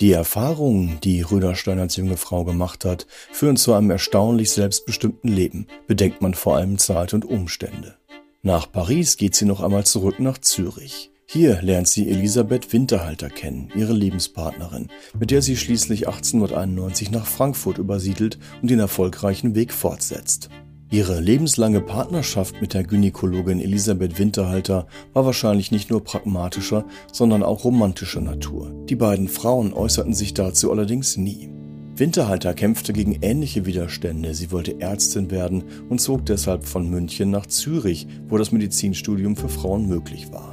Die 0.00 0.12
Erfahrungen, 0.12 0.98
die 1.04 1.20
Röderstein 1.20 1.78
als 1.78 1.96
junge 1.96 2.16
Frau 2.16 2.44
gemacht 2.44 2.86
hat, 2.86 3.06
führen 3.32 3.58
zu 3.58 3.74
einem 3.74 3.90
erstaunlich 3.90 4.50
selbstbestimmten 4.50 5.30
Leben, 5.30 5.66
bedenkt 5.86 6.22
man 6.22 6.32
vor 6.32 6.56
allem 6.56 6.78
Zeit 6.78 7.12
und 7.12 7.26
Umstände. 7.26 7.96
Nach 8.42 8.72
Paris 8.72 9.18
geht 9.18 9.34
sie 9.34 9.44
noch 9.44 9.60
einmal 9.60 9.84
zurück 9.84 10.18
nach 10.18 10.38
Zürich. 10.38 11.09
Hier 11.32 11.62
lernt 11.62 11.86
sie 11.86 12.10
Elisabeth 12.10 12.72
Winterhalter 12.72 13.28
kennen, 13.28 13.68
ihre 13.76 13.92
Lebenspartnerin, 13.92 14.88
mit 15.16 15.30
der 15.30 15.42
sie 15.42 15.56
schließlich 15.56 16.08
1891 16.08 17.12
nach 17.12 17.24
Frankfurt 17.24 17.78
übersiedelt 17.78 18.40
und 18.60 18.68
den 18.68 18.80
erfolgreichen 18.80 19.54
Weg 19.54 19.72
fortsetzt. 19.72 20.48
Ihre 20.90 21.20
lebenslange 21.20 21.82
Partnerschaft 21.82 22.60
mit 22.60 22.74
der 22.74 22.82
Gynäkologin 22.82 23.60
Elisabeth 23.60 24.18
Winterhalter 24.18 24.88
war 25.12 25.24
wahrscheinlich 25.24 25.70
nicht 25.70 25.88
nur 25.88 26.02
pragmatischer, 26.02 26.84
sondern 27.12 27.44
auch 27.44 27.62
romantischer 27.62 28.22
Natur. 28.22 28.74
Die 28.88 28.96
beiden 28.96 29.28
Frauen 29.28 29.72
äußerten 29.72 30.14
sich 30.14 30.34
dazu 30.34 30.72
allerdings 30.72 31.16
nie. 31.16 31.48
Winterhalter 31.94 32.54
kämpfte 32.54 32.92
gegen 32.92 33.20
ähnliche 33.22 33.66
Widerstände. 33.66 34.34
Sie 34.34 34.50
wollte 34.50 34.80
Ärztin 34.80 35.30
werden 35.30 35.62
und 35.90 36.00
zog 36.00 36.26
deshalb 36.26 36.64
von 36.64 36.90
München 36.90 37.30
nach 37.30 37.46
Zürich, 37.46 38.08
wo 38.26 38.36
das 38.36 38.50
Medizinstudium 38.50 39.36
für 39.36 39.48
Frauen 39.48 39.86
möglich 39.86 40.32
war. 40.32 40.49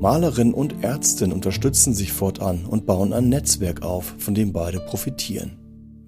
Malerin 0.00 0.52
und 0.52 0.84
Ärztin 0.84 1.32
unterstützen 1.32 1.94
sich 1.94 2.12
fortan 2.12 2.66
und 2.66 2.84
bauen 2.84 3.12
ein 3.12 3.28
Netzwerk 3.28 3.82
auf, 3.82 4.14
von 4.18 4.34
dem 4.34 4.52
beide 4.52 4.78
profitieren. 4.78 5.58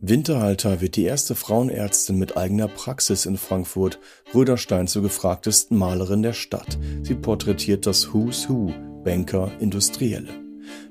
Winterhalter 0.01 0.81
wird 0.81 0.95
die 0.95 1.05
erste 1.05 1.35
Frauenärztin 1.35 2.19
mit 2.19 2.37
eigener 2.37 2.69
Praxis 2.69 3.27
in 3.27 3.37
Frankfurt, 3.37 3.99
Röderstein 4.35 4.87
zur 4.87 5.03
gefragtesten 5.03 5.77
Malerin 5.77 6.23
der 6.23 6.35
Stadt. 6.35 6.79
Sie 7.03 7.15
porträtiert 7.15 7.87
das 7.87 8.13
Who's 8.13 8.49
Who, 8.49 8.73
Banker, 9.03 9.51
Industrielle. 9.59 10.29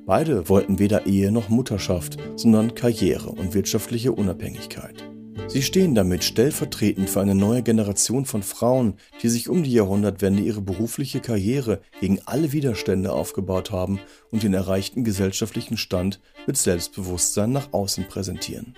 Beide 0.06 0.50
wollten 0.50 0.80
weder 0.80 1.06
Ehe 1.06 1.32
noch 1.32 1.50
Mutterschaft, 1.50 2.18
sondern 2.36 2.76
Karriere 2.76 3.30
und 3.30 3.54
wirtschaftliche 3.54 4.12
Unabhängigkeit. 4.12 5.08
Sie 5.48 5.62
stehen 5.62 5.96
damit 5.96 6.24
stellvertretend 6.24 7.10
für 7.10 7.22
eine 7.22 7.36
neue 7.36 7.64
Generation 7.64 8.26
von 8.26 8.44
Frauen, 8.44 8.96
die 9.22 9.30
sich 9.30 9.50
um 9.50 9.64
die 9.64 9.72
Jahrhundertwende 9.72 10.42
ihre 10.42 10.62
berufliche 10.62 11.20
Karriere 11.20 11.82
gegen 12.02 12.20
alle 12.26 12.52
Widerstände 12.52 13.12
aufgebaut 13.12 13.72
haben 13.72 14.00
und 14.32 14.44
den 14.44 14.54
erreichten 14.54 15.04
gesellschaftlichen 15.04 15.78
Stand 15.78 16.20
mit 16.48 16.58
Selbstbewusstsein 16.58 17.52
nach 17.52 17.72
außen 17.72 18.08
präsentieren. 18.08 18.76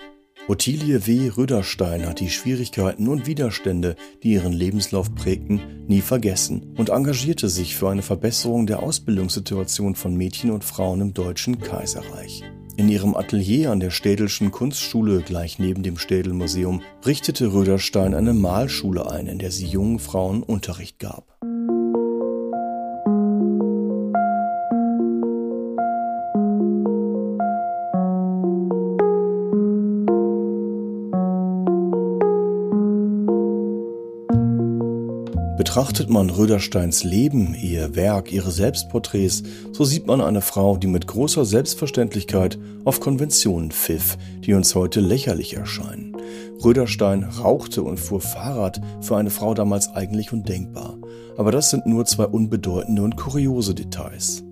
Ottilie 0.50 1.06
W. 1.06 1.30
Röderstein 1.30 2.08
hat 2.08 2.20
die 2.20 2.30
Schwierigkeiten 2.32 3.08
und 3.08 3.28
Widerstände, 3.28 3.96
die 4.24 4.34
ihren 4.34 4.52
Lebenslauf 4.52 5.14
prägten, 5.14 5.86
nie 5.88 6.02
vergessen 6.02 6.74
und 6.76 6.90
engagierte 6.90 7.50
sich 7.50 7.76
für 7.76 7.90
eine 7.90 8.02
Verbesserung 8.02 8.66
der 8.66 8.82
Ausbildungssituation 8.82 9.94
von 9.94 10.16
Mädchen 10.16 10.50
und 10.50 10.64
Frauen 10.64 11.02
im 11.02 11.14
Deutschen 11.14 11.60
Kaiserreich. 11.60 12.44
In 12.80 12.88
ihrem 12.88 13.14
Atelier 13.14 13.72
an 13.72 13.82
der 13.82 13.90
Städelschen 13.90 14.52
Kunstschule 14.52 15.22
gleich 15.22 15.60
neben 15.60 15.84
dem 15.84 15.98
Städelmuseum 15.98 16.82
richtete 17.06 17.52
Röderstein 17.52 18.14
eine 18.14 18.34
Malschule 18.34 19.12
ein, 19.12 19.28
in 19.28 19.38
der 19.38 19.52
sie 19.52 19.66
jungen 19.66 20.00
Frauen 20.00 20.44
Unterricht 20.44 20.98
gab. 20.98 21.38
Betrachtet 35.80 36.10
man 36.10 36.30
Rödersteins 36.30 37.06
Leben, 37.06 37.56
ihr 37.56 37.96
Werk, 37.96 38.34
ihre 38.34 38.52
Selbstporträts, 38.52 39.44
so 39.72 39.86
sieht 39.86 40.08
man 40.08 40.20
eine 40.20 40.42
Frau, 40.42 40.76
die 40.76 40.88
mit 40.88 41.08
großer 41.08 41.46
Selbstverständlichkeit 41.46 42.60
auf 42.84 43.00
Konventionen 43.00 43.72
pfiff, 43.72 44.18
die 44.42 44.56
uns 44.56 44.76
heute 44.76 45.00
lächerlich 45.00 45.56
erscheinen. 45.56 46.18
Röderstein 46.62 47.24
rauchte 47.24 47.82
und 47.82 47.98
fuhr 47.98 48.20
Fahrrad, 48.20 48.82
für 49.00 49.16
eine 49.16 49.30
Frau 49.30 49.54
damals 49.54 49.88
eigentlich 49.96 50.34
undenkbar. 50.34 50.98
Aber 51.38 51.54
das 51.54 51.70
sind 51.70 51.86
nur 51.86 52.04
zwei 52.06 52.26
unbedeutende 52.26 53.02
und 53.02 53.16
kuriose 53.16 53.74
Details. 53.74 54.44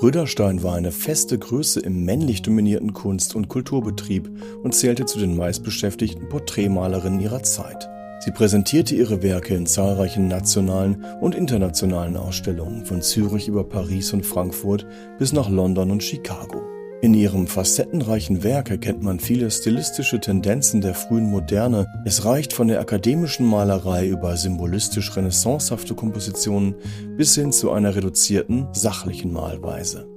Röderstein 0.00 0.62
war 0.62 0.76
eine 0.76 0.92
feste 0.92 1.36
Größe 1.36 1.80
im 1.80 2.04
männlich 2.04 2.42
dominierten 2.42 2.92
Kunst- 2.92 3.34
und 3.34 3.48
Kulturbetrieb 3.48 4.30
und 4.62 4.72
zählte 4.72 5.04
zu 5.04 5.18
den 5.18 5.36
meistbeschäftigten 5.36 6.28
Porträtmalerinnen 6.28 7.18
ihrer 7.18 7.42
Zeit. 7.42 7.88
Sie 8.18 8.30
präsentierte 8.30 8.94
ihre 8.94 9.22
Werke 9.22 9.54
in 9.54 9.66
zahlreichen 9.66 10.28
nationalen 10.28 11.04
und 11.20 11.34
internationalen 11.34 12.16
Ausstellungen 12.16 12.84
von 12.84 13.02
Zürich 13.02 13.48
über 13.48 13.64
Paris 13.64 14.12
und 14.12 14.24
Frankfurt 14.24 14.86
bis 15.18 15.32
nach 15.32 15.48
London 15.48 15.90
und 15.90 16.02
Chicago. 16.02 16.62
In 17.02 17.12
ihrem 17.12 17.46
facettenreichen 17.46 18.42
Werk 18.42 18.70
erkennt 18.70 19.02
man 19.02 19.20
viele 19.20 19.50
stilistische 19.50 20.18
Tendenzen 20.18 20.80
der 20.80 20.94
frühen 20.94 21.30
Moderne. 21.30 21.86
Es 22.06 22.24
reicht 22.24 22.54
von 22.54 22.68
der 22.68 22.80
akademischen 22.80 23.46
Malerei 23.46 24.08
über 24.08 24.36
symbolistisch 24.36 25.14
renaissancehafte 25.14 25.94
Kompositionen 25.94 26.74
bis 27.16 27.34
hin 27.34 27.52
zu 27.52 27.70
einer 27.70 27.94
reduzierten, 27.94 28.66
sachlichen 28.72 29.30
Malweise. 29.30 30.08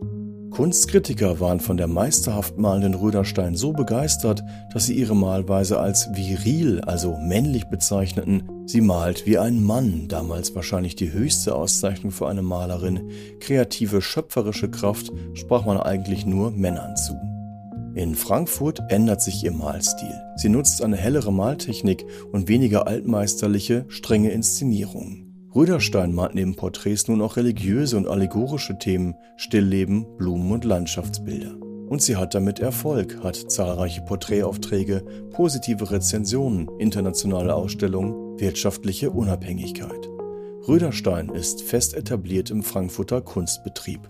Kunstkritiker 0.59 1.39
waren 1.39 1.61
von 1.61 1.77
der 1.77 1.87
meisterhaft 1.87 2.57
malenden 2.57 2.93
Röderstein 2.93 3.55
so 3.55 3.71
begeistert, 3.71 4.43
dass 4.73 4.87
sie 4.87 4.93
ihre 4.93 5.15
Malweise 5.15 5.79
als 5.79 6.09
viril, 6.13 6.81
also 6.81 7.15
männlich 7.15 7.67
bezeichneten. 7.69 8.43
Sie 8.65 8.81
malt 8.81 9.25
wie 9.25 9.37
ein 9.37 9.63
Mann, 9.63 10.09
damals 10.09 10.53
wahrscheinlich 10.55 10.97
die 10.97 11.13
höchste 11.13 11.55
Auszeichnung 11.55 12.11
für 12.11 12.27
eine 12.27 12.41
Malerin. 12.41 13.09
Kreative, 13.39 14.01
schöpferische 14.01 14.69
Kraft 14.69 15.13
sprach 15.33 15.63
man 15.63 15.77
eigentlich 15.77 16.25
nur 16.25 16.51
Männern 16.51 16.97
zu. 16.97 17.13
In 17.95 18.13
Frankfurt 18.13 18.81
ändert 18.89 19.21
sich 19.21 19.41
ihr 19.41 19.53
Malstil. 19.53 20.13
Sie 20.35 20.49
nutzt 20.49 20.83
eine 20.83 20.97
hellere 20.97 21.31
Maltechnik 21.31 22.05
und 22.33 22.49
weniger 22.49 22.85
altmeisterliche, 22.85 23.85
strenge 23.87 24.31
Inszenierungen. 24.31 25.28
Röderstein 25.55 26.13
malt 26.13 26.35
neben 26.35 26.55
Porträts 26.55 27.07
nun 27.07 27.21
auch 27.21 27.35
religiöse 27.35 27.97
und 27.97 28.07
allegorische 28.07 28.77
Themen, 28.77 29.15
Stillleben, 29.35 30.05
Blumen 30.17 30.51
und 30.51 30.63
Landschaftsbilder. 30.63 31.55
Und 31.87 32.03
sie 32.03 32.17
hat 32.17 32.35
damit 32.35 32.59
Erfolg, 32.59 33.23
hat 33.23 33.35
zahlreiche 33.35 34.01
Porträtaufträge, 34.01 35.03
positive 35.31 35.89
Rezensionen, 35.89 36.69
internationale 36.77 37.55
Ausstellungen, 37.55 38.39
wirtschaftliche 38.39 39.09
Unabhängigkeit. 39.09 40.07
Röderstein 40.67 41.29
ist 41.29 41.63
fest 41.63 41.95
etabliert 41.95 42.51
im 42.51 42.61
Frankfurter 42.61 43.21
Kunstbetrieb. 43.21 44.07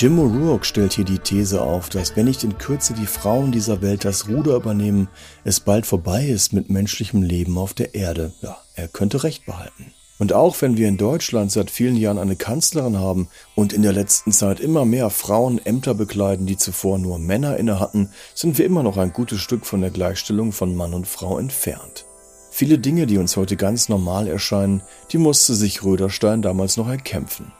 Jim 0.00 0.18
O'Rourke 0.18 0.64
stellt 0.64 0.94
hier 0.94 1.04
die 1.04 1.18
These 1.18 1.60
auf, 1.60 1.90
dass 1.90 2.16
wenn 2.16 2.24
nicht 2.24 2.42
in 2.42 2.56
Kürze 2.56 2.94
die 2.94 3.04
Frauen 3.04 3.52
dieser 3.52 3.82
Welt 3.82 4.06
das 4.06 4.28
Ruder 4.28 4.56
übernehmen, 4.56 5.08
es 5.44 5.60
bald 5.60 5.84
vorbei 5.84 6.24
ist 6.24 6.54
mit 6.54 6.70
menschlichem 6.70 7.20
Leben 7.22 7.58
auf 7.58 7.74
der 7.74 7.94
Erde. 7.94 8.32
Ja, 8.40 8.56
er 8.74 8.88
könnte 8.88 9.24
recht 9.24 9.44
behalten. 9.44 9.92
Und 10.18 10.32
auch 10.32 10.62
wenn 10.62 10.78
wir 10.78 10.88
in 10.88 10.96
Deutschland 10.96 11.52
seit 11.52 11.70
vielen 11.70 11.96
Jahren 11.96 12.16
eine 12.16 12.34
Kanzlerin 12.34 12.98
haben 12.98 13.28
und 13.54 13.74
in 13.74 13.82
der 13.82 13.92
letzten 13.92 14.32
Zeit 14.32 14.58
immer 14.58 14.86
mehr 14.86 15.10
Frauen 15.10 15.58
Ämter 15.66 15.92
bekleiden, 15.92 16.46
die 16.46 16.56
zuvor 16.56 16.96
nur 16.96 17.18
Männer 17.18 17.58
inne 17.58 17.78
hatten, 17.78 18.08
sind 18.34 18.56
wir 18.56 18.64
immer 18.64 18.82
noch 18.82 18.96
ein 18.96 19.12
gutes 19.12 19.40
Stück 19.40 19.66
von 19.66 19.82
der 19.82 19.90
Gleichstellung 19.90 20.52
von 20.52 20.74
Mann 20.74 20.94
und 20.94 21.08
Frau 21.08 21.38
entfernt. 21.38 22.06
Viele 22.50 22.78
Dinge, 22.78 23.06
die 23.06 23.18
uns 23.18 23.36
heute 23.36 23.58
ganz 23.58 23.90
normal 23.90 24.28
erscheinen, 24.28 24.80
die 25.12 25.18
musste 25.18 25.54
sich 25.54 25.84
Röderstein 25.84 26.40
damals 26.40 26.78
noch 26.78 26.88
erkämpfen. 26.88 27.52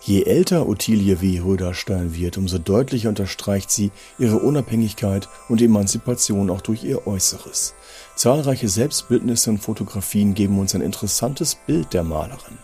Je 0.00 0.22
älter 0.22 0.68
Ottilie 0.68 1.20
W. 1.20 1.40
Röderstein 1.40 2.14
wird, 2.14 2.38
umso 2.38 2.58
deutlicher 2.58 3.08
unterstreicht 3.08 3.70
sie 3.70 3.90
ihre 4.18 4.38
Unabhängigkeit 4.38 5.28
und 5.48 5.60
Emanzipation 5.60 6.50
auch 6.50 6.60
durch 6.60 6.84
ihr 6.84 7.06
Äußeres. 7.06 7.74
Zahlreiche 8.14 8.68
Selbstbildnisse 8.68 9.50
und 9.50 9.58
Fotografien 9.58 10.34
geben 10.34 10.58
uns 10.58 10.74
ein 10.74 10.80
interessantes 10.80 11.56
Bild 11.56 11.92
der 11.92 12.04
Malerin. 12.04 12.58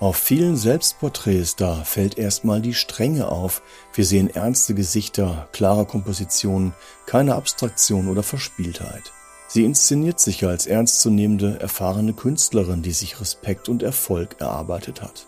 Auf 0.00 0.16
vielen 0.16 0.56
Selbstporträts 0.56 1.56
da 1.56 1.84
fällt 1.84 2.16
erstmal 2.16 2.62
die 2.62 2.72
Strenge 2.72 3.28
auf. 3.28 3.60
Wir 3.92 4.06
sehen 4.06 4.30
ernste 4.30 4.74
Gesichter, 4.74 5.48
klare 5.52 5.84
Kompositionen, 5.84 6.72
keine 7.04 7.34
Abstraktion 7.34 8.08
oder 8.08 8.22
Verspieltheit. 8.22 9.12
Sie 9.48 9.64
inszeniert 9.64 10.18
sich 10.18 10.46
als 10.46 10.66
ernstzunehmende, 10.66 11.60
erfahrene 11.60 12.14
Künstlerin, 12.14 12.80
die 12.80 12.92
sich 12.92 13.20
Respekt 13.20 13.68
und 13.68 13.82
Erfolg 13.82 14.36
erarbeitet 14.40 15.02
hat. 15.02 15.26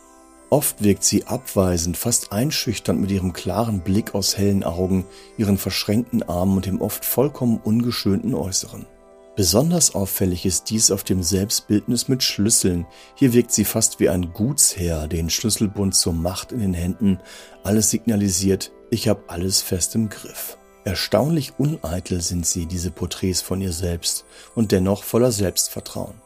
Oft 0.52 0.84
wirkt 0.84 1.02
sie 1.02 1.24
abweisend, 1.24 1.96
fast 1.96 2.30
einschüchternd 2.30 3.00
mit 3.00 3.10
ihrem 3.10 3.32
klaren 3.32 3.80
Blick 3.80 4.14
aus 4.14 4.36
hellen 4.36 4.64
Augen, 4.64 5.06
ihren 5.38 5.56
verschränkten 5.56 6.22
Armen 6.22 6.56
und 6.56 6.66
dem 6.66 6.82
oft 6.82 7.06
vollkommen 7.06 7.56
ungeschönten 7.56 8.34
Äußeren. 8.34 8.84
Besonders 9.34 9.94
auffällig 9.94 10.44
ist 10.44 10.68
dies 10.68 10.90
auf 10.90 11.04
dem 11.04 11.22
Selbstbildnis 11.22 12.08
mit 12.08 12.22
Schlüsseln. 12.22 12.86
Hier 13.14 13.32
wirkt 13.32 13.50
sie 13.50 13.64
fast 13.64 13.98
wie 13.98 14.10
ein 14.10 14.34
Gutsherr, 14.34 15.08
den 15.08 15.30
Schlüsselbund 15.30 15.94
zur 15.94 16.12
Macht 16.12 16.52
in 16.52 16.60
den 16.60 16.74
Händen. 16.74 17.18
Alles 17.64 17.88
signalisiert, 17.88 18.72
ich 18.90 19.08
habe 19.08 19.22
alles 19.28 19.62
fest 19.62 19.94
im 19.94 20.10
Griff. 20.10 20.58
Erstaunlich 20.84 21.54
uneitel 21.56 22.20
sind 22.20 22.44
sie, 22.44 22.66
diese 22.66 22.90
Porträts 22.90 23.40
von 23.40 23.62
ihr 23.62 23.72
selbst, 23.72 24.26
und 24.54 24.70
dennoch 24.70 25.02
voller 25.02 25.32
Selbstvertrauen. 25.32 26.20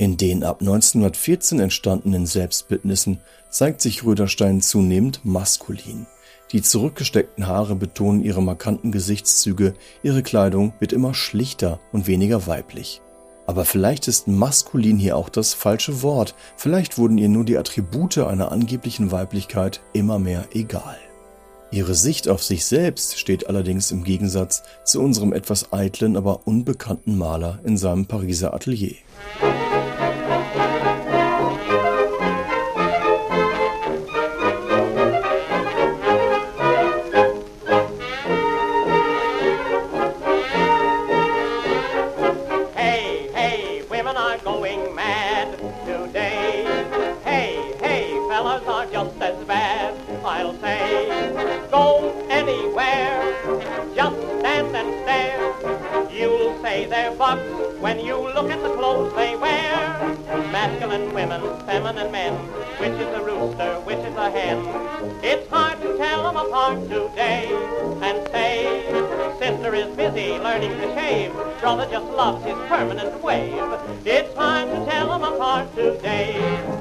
In 0.00 0.16
den 0.16 0.44
ab 0.44 0.62
1914 0.62 1.60
entstandenen 1.60 2.24
Selbstbildnissen 2.24 3.18
zeigt 3.50 3.82
sich 3.82 4.02
Röderstein 4.02 4.62
zunehmend 4.62 5.26
maskulin. 5.26 6.06
Die 6.52 6.62
zurückgesteckten 6.62 7.46
Haare 7.46 7.76
betonen 7.76 8.24
ihre 8.24 8.42
markanten 8.42 8.92
Gesichtszüge, 8.92 9.74
ihre 10.02 10.22
Kleidung 10.22 10.72
wird 10.78 10.94
immer 10.94 11.12
schlichter 11.12 11.80
und 11.92 12.06
weniger 12.06 12.46
weiblich. 12.46 13.02
Aber 13.46 13.66
vielleicht 13.66 14.08
ist 14.08 14.26
maskulin 14.26 14.96
hier 14.96 15.18
auch 15.18 15.28
das 15.28 15.52
falsche 15.52 16.00
Wort, 16.00 16.34
vielleicht 16.56 16.96
wurden 16.96 17.18
ihr 17.18 17.28
nur 17.28 17.44
die 17.44 17.58
Attribute 17.58 18.16
einer 18.16 18.52
angeblichen 18.52 19.12
Weiblichkeit 19.12 19.82
immer 19.92 20.18
mehr 20.18 20.46
egal. 20.54 20.96
Ihre 21.72 21.94
Sicht 21.94 22.26
auf 22.26 22.42
sich 22.42 22.64
selbst 22.64 23.18
steht 23.18 23.48
allerdings 23.48 23.90
im 23.90 24.02
Gegensatz 24.02 24.62
zu 24.82 25.02
unserem 25.02 25.34
etwas 25.34 25.74
eitlen, 25.74 26.16
aber 26.16 26.46
unbekannten 26.46 27.18
Maler 27.18 27.60
in 27.64 27.76
seinem 27.76 28.06
Pariser 28.06 28.54
Atelier. 28.54 28.96
When 57.80 57.98
you 57.98 58.16
look 58.16 58.50
at 58.50 58.62
the 58.62 58.74
clothes 58.74 59.12
they 59.14 59.34
wear. 59.36 59.72
Masculine 60.52 61.12
women, 61.12 61.40
feminine 61.66 62.12
men, 62.12 62.34
which 62.78 62.92
is 62.92 63.14
a 63.14 63.24
rooster, 63.24 63.80
which 63.80 63.98
is 63.98 64.16
a 64.16 64.30
hen. 64.30 64.58
It's 65.24 65.48
hard 65.48 65.80
to 65.82 65.96
tell 65.96 66.22
them 66.24 66.36
apart 66.36 66.82
today 66.88 67.48
and 68.02 68.28
say, 68.28 68.84
sister 69.38 69.74
is 69.74 69.96
busy 69.96 70.38
learning 70.38 70.70
to 70.70 70.94
shave, 70.94 71.32
brother 71.60 71.88
just 71.90 72.06
loves 72.06 72.44
his 72.44 72.54
permanent 72.68 73.22
wave. 73.22 73.64
It's 74.04 74.34
hard 74.36 74.68
to 74.68 74.90
tell 74.90 75.08
them 75.08 75.34
apart 75.34 75.74
today. 75.74 76.32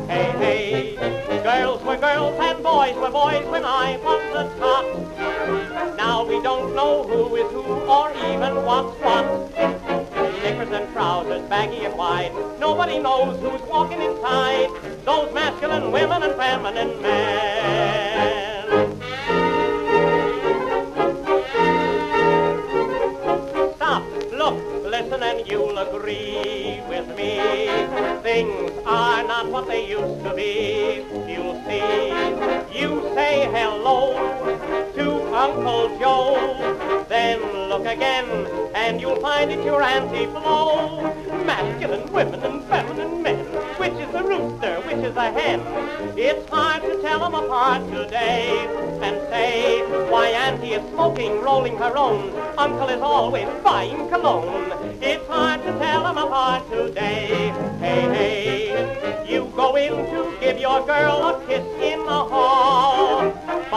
Hey, 0.08 0.32
hey, 0.38 1.29
girls 1.50 1.82
were 1.84 1.98
girls 1.98 2.40
and 2.40 2.62
boys 2.64 2.96
were 2.96 3.10
boys 3.10 3.44
when 3.48 3.66
I 3.66 3.98
was 4.04 4.22
a 4.42 4.44
tot. 4.60 5.98
Now 5.98 6.24
we 6.24 6.40
don't 6.44 6.76
know 6.76 7.02
who 7.02 7.36
is 7.38 7.52
who 7.52 7.64
or 7.64 8.12
even 8.30 8.64
what's 8.66 8.96
what 9.02 9.52
knickers 10.44 10.72
and 10.72 10.94
trousers, 10.94 11.42
baggy 11.50 11.86
and 11.86 11.98
wide. 11.98 12.34
Nobody 12.60 13.00
knows 13.00 13.40
who's 13.42 13.68
walking 13.68 14.00
inside 14.00 14.70
those 15.06 15.34
masculine 15.34 15.92
women 15.92 16.22
and 16.22 16.36
feminine 16.36 17.02
men. 17.02 18.49
And 25.24 25.48
you'll 25.50 25.78
agree 25.78 26.82
with 26.88 27.08
me. 27.16 27.68
Things 28.22 28.72
are 28.86 29.24
not 29.24 29.50
what 29.50 29.68
they 29.68 29.88
used 29.88 30.24
to 30.24 30.34
be. 30.34 31.06
You'll 31.28 31.62
see. 31.66 32.80
You 32.80 33.02
say 33.14 33.50
hello 33.52 34.14
to 34.96 35.19
Uncle 35.40 35.98
Joe, 35.98 37.06
then 37.08 37.40
look 37.70 37.86
again, 37.86 38.28
and 38.76 39.00
you'll 39.00 39.22
find 39.22 39.50
it 39.50 39.64
your 39.64 39.82
anti-flow. 39.82 41.16
Masculine 41.46 42.12
women 42.12 42.42
and 42.44 42.62
feminine 42.66 43.24
men, 43.24 43.46
which 43.78 43.94
is 43.94 44.14
a 44.16 44.22
rooster, 44.22 44.82
which 44.82 44.98
is 44.98 45.16
a 45.16 45.32
hen? 45.32 45.62
It's 46.18 46.46
hard 46.50 46.82
to 46.82 47.02
tell 47.02 47.20
them 47.20 47.36
apart 47.36 47.90
today, 47.90 48.68
and 49.02 49.16
say, 49.30 49.82
why 50.12 50.28
Auntie 50.28 50.74
is 50.74 50.86
smoking, 50.90 51.40
rolling 51.40 51.78
her 51.78 51.96
own, 51.96 52.34
Uncle 52.58 52.90
is 52.90 53.02
always 53.02 53.48
buying 53.64 54.10
cologne. 54.10 54.74
It's 55.02 55.26
hard 55.28 55.64
to 55.64 55.72
tell 55.80 56.04
them 56.04 56.18
apart 56.18 56.70
today. 56.70 57.54
Hey, 57.80 58.02
hey, 58.14 59.26
you 59.26 59.50
go 59.56 59.78
in 59.78 59.94
to 59.94 60.38
give 60.42 60.60
your 60.60 60.86
girl 60.86 61.30
a 61.30 61.46
kiss 61.48 61.64
in 61.82 62.00
the 62.00 62.24
hall. 62.34 62.69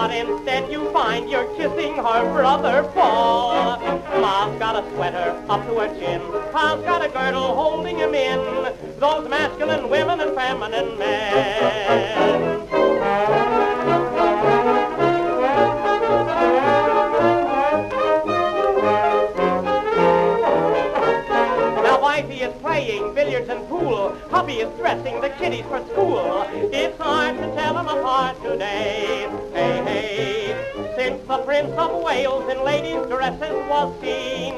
But 0.03 0.11
instead 0.11 0.69
you 0.69 0.91
find 0.93 1.31
you're 1.31 1.47
kissing 1.55 1.95
her 1.95 2.33
brother 2.35 2.83
Paul. 2.93 3.79
Ma's 4.21 4.59
got 4.59 4.75
a 4.75 4.91
sweater 4.91 5.41
up 5.49 5.65
to 5.69 5.79
her 5.79 5.87
chin. 5.97 6.21
Pa's 6.51 6.83
got 6.83 7.07
a 7.07 7.09
girdle 7.09 7.55
holding 7.55 7.99
him 7.99 8.13
in. 8.13 8.75
Those 8.99 9.29
masculine 9.29 9.89
women 9.89 10.21
and 10.21 10.35
feminine 10.35 10.99
men. 10.99 12.69
Now 21.77 22.03
wifey 22.03 22.41
is 22.41 22.53
playing 22.61 23.15
billiards 23.15 23.49
and 23.49 23.69
pool. 23.69 24.17
Hubby 24.31 24.55
is 24.55 24.79
dressing 24.81 25.21
the 25.21 25.31
kiddies 25.31 25.65
for 25.67 25.79
school. 25.87 26.45
It's 26.51 26.99
hard 26.99 27.37
to 27.39 27.55
tell 27.55 27.75
them 27.75 27.87
apart 27.87 28.43
today. 28.43 29.22
The 31.33 31.39
Prince 31.39 31.73
of 31.79 32.03
Wales 32.03 32.47
in 32.53 32.63
ladies' 32.63 33.07
dresses 33.07 33.55
was 33.67 33.99
seen. 34.03 34.53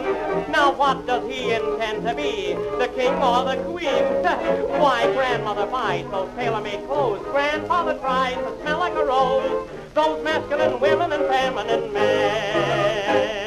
Now 0.50 0.72
what 0.72 1.06
does 1.06 1.22
he 1.32 1.52
intend 1.52 2.04
to 2.04 2.16
be, 2.16 2.54
the 2.78 2.90
king 2.96 3.14
or 3.22 3.44
the 3.44 3.62
queen? 3.62 4.02
Why, 4.80 5.08
grandmother 5.12 5.66
buys 5.66 6.04
those 6.10 6.34
tailor-made 6.34 6.84
clothes. 6.88 7.22
Grandfather 7.30 7.96
tries 8.00 8.34
to 8.34 8.60
smell 8.60 8.80
like 8.80 8.94
a 8.94 9.04
rose. 9.04 9.68
Those 9.94 10.24
masculine 10.24 10.80
women 10.80 11.12
and 11.12 11.24
feminine 11.26 11.92
men. 11.92 13.43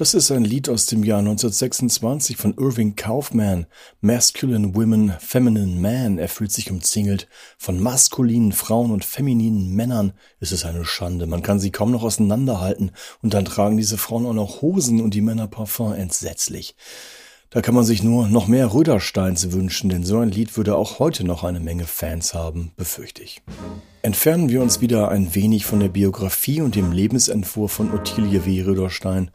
Das 0.00 0.14
ist 0.14 0.30
ein 0.30 0.44
Lied 0.44 0.70
aus 0.70 0.86
dem 0.86 1.04
Jahr 1.04 1.18
1926 1.18 2.38
von 2.38 2.54
Irving 2.54 2.96
Kaufman. 2.96 3.66
Masculine 4.00 4.74
Women, 4.74 5.12
Feminine 5.20 5.78
Man. 5.78 6.16
Er 6.16 6.30
fühlt 6.30 6.52
sich 6.52 6.70
umzingelt 6.70 7.28
von 7.58 7.78
maskulinen 7.78 8.52
Frauen 8.52 8.92
und 8.92 9.04
femininen 9.04 9.74
Männern. 9.74 10.14
Es 10.40 10.52
ist 10.52 10.64
eine 10.64 10.86
Schande. 10.86 11.26
Man 11.26 11.42
kann 11.42 11.60
sie 11.60 11.70
kaum 11.70 11.90
noch 11.90 12.02
auseinanderhalten. 12.02 12.92
Und 13.20 13.34
dann 13.34 13.44
tragen 13.44 13.76
diese 13.76 13.98
Frauen 13.98 14.24
auch 14.24 14.32
noch 14.32 14.62
Hosen 14.62 15.02
und 15.02 15.12
die 15.12 15.20
Männer 15.20 15.48
Parfum. 15.48 15.92
Entsetzlich. 15.92 16.76
Da 17.50 17.60
kann 17.60 17.74
man 17.74 17.84
sich 17.84 18.02
nur 18.02 18.28
noch 18.28 18.46
mehr 18.46 18.72
Rödersteins 18.72 19.52
wünschen, 19.52 19.90
denn 19.90 20.04
so 20.04 20.20
ein 20.20 20.30
Lied 20.30 20.56
würde 20.56 20.76
auch 20.76 20.98
heute 21.00 21.24
noch 21.24 21.42
eine 21.44 21.58
Menge 21.58 21.84
Fans 21.84 22.32
haben, 22.32 22.70
befürchte 22.76 23.22
ich. 23.22 23.42
Entfernen 24.02 24.48
wir 24.48 24.62
uns 24.62 24.80
wieder 24.80 25.10
ein 25.10 25.34
wenig 25.34 25.66
von 25.66 25.80
der 25.80 25.88
Biografie 25.88 26.62
und 26.62 26.76
dem 26.76 26.92
Lebensentwurf 26.92 27.72
von 27.72 27.92
Ottilie 27.92 28.46
W. 28.46 28.62
Röderstein 28.62 29.32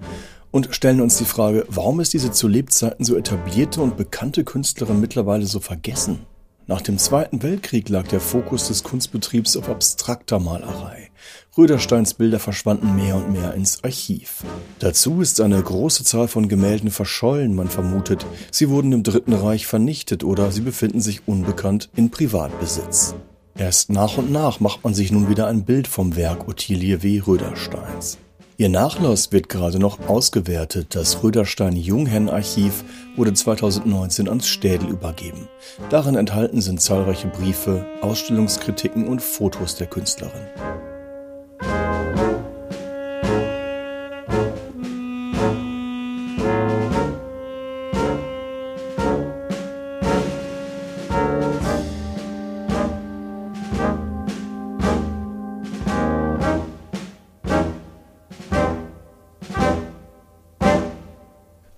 und 0.55 0.69
stellen 0.73 1.01
uns 1.01 1.17
die 1.17 1.25
Frage, 1.25 1.65
warum 1.67 1.99
ist 1.99 2.13
diese 2.13 2.31
zu 2.31 2.47
Lebzeiten 2.47 3.03
so 3.03 3.17
etablierte 3.17 3.81
und 3.81 3.97
bekannte 3.97 4.45
Künstlerin 4.45 5.01
mittlerweile 5.01 5.47
so 5.47 5.59
vergessen? 5.59 6.19
Nach 6.65 6.79
dem 6.79 6.97
Zweiten 6.97 7.43
Weltkrieg 7.43 7.89
lag 7.89 8.07
der 8.07 8.21
Fokus 8.21 8.69
des 8.69 8.81
Kunstbetriebs 8.83 9.57
auf 9.57 9.67
abstrakter 9.67 10.39
Malerei. 10.39 11.09
Rödersteins 11.57 12.13
Bilder 12.13 12.39
verschwanden 12.39 12.95
mehr 12.95 13.17
und 13.17 13.33
mehr 13.33 13.53
ins 13.53 13.83
Archiv. 13.83 14.45
Dazu 14.79 15.19
ist 15.19 15.41
eine 15.41 15.61
große 15.61 16.05
Zahl 16.05 16.29
von 16.29 16.47
Gemälden 16.47 16.89
verschollen, 16.89 17.53
man 17.53 17.67
vermutet, 17.67 18.25
sie 18.49 18.69
wurden 18.69 18.93
im 18.93 19.03
Dritten 19.03 19.33
Reich 19.33 19.67
vernichtet 19.67 20.23
oder 20.23 20.53
sie 20.53 20.61
befinden 20.61 21.01
sich 21.01 21.27
unbekannt 21.27 21.89
in 21.97 22.11
Privatbesitz. 22.11 23.13
Erst 23.57 23.89
nach 23.89 24.17
und 24.17 24.31
nach 24.31 24.61
macht 24.61 24.85
man 24.85 24.93
sich 24.93 25.11
nun 25.11 25.27
wieder 25.27 25.47
ein 25.47 25.65
Bild 25.65 25.89
vom 25.89 26.15
Werk 26.15 26.47
Ottilie 26.47 27.03
W. 27.03 27.19
Rödersteins. 27.19 28.19
Ihr 28.57 28.69
Nachlass 28.69 29.33
wird 29.33 29.49
gerade 29.49 29.79
noch 29.79 30.07
ausgewertet. 30.07 30.95
Das 30.95 31.21
Röderstein-Junghen-Archiv 31.21 32.85
wurde 33.17 33.33
2019 33.33 34.29
ans 34.29 34.47
Städel 34.47 34.87
übergeben. 34.87 35.49
Darin 35.89 36.15
enthalten 36.15 36.61
sind 36.61 36.79
zahlreiche 36.79 37.27
Briefe, 37.27 37.85
Ausstellungskritiken 37.99 39.09
und 39.09 39.21
Fotos 39.21 39.75
der 39.75 39.87
Künstlerin. 39.87 40.47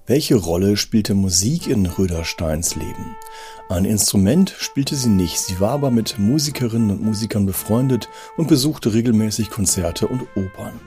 Welche 0.10 0.36
Rolle 0.36 0.78
spielte 0.78 1.16
Musik 1.16 1.68
in 1.68 1.86
Rödersteins 1.86 2.76
Leben? 2.76 3.18
Ein 3.68 3.84
Instrument 3.84 4.56
spielte 4.58 4.96
sie 4.96 5.10
nicht, 5.10 5.38
sie 5.38 5.60
war 5.60 5.72
aber 5.72 5.92
mit 5.92 6.18
Musikerinnen 6.18 6.92
und 6.92 7.04
Musikern 7.04 7.46
befreundet 7.46 8.08
und 8.38 8.48
besuchte 8.48 8.94
regelmäßig 8.94 9.50
Konzerte 9.50 10.08
und 10.08 10.22
Opern. 10.38 10.80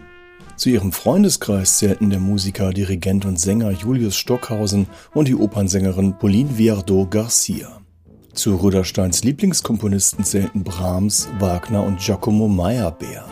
Zu 0.56 0.70
ihrem 0.70 0.90
Freundeskreis 0.90 1.76
zählten 1.76 2.08
der 2.08 2.18
Musiker, 2.18 2.72
Dirigent 2.72 3.26
und 3.26 3.38
Sänger 3.38 3.72
Julius 3.72 4.16
Stockhausen 4.16 4.86
und 5.12 5.28
die 5.28 5.36
Opernsängerin 5.36 6.16
Pauline 6.16 6.56
Viardot 6.56 7.10
Garcia. 7.10 7.82
Zu 8.32 8.56
Rödersteins 8.56 9.22
Lieblingskomponisten 9.22 10.24
zählten 10.24 10.64
Brahms, 10.64 11.28
Wagner 11.40 11.82
und 11.82 11.98
Giacomo 11.98 12.48
Meyerbeer. 12.48 13.26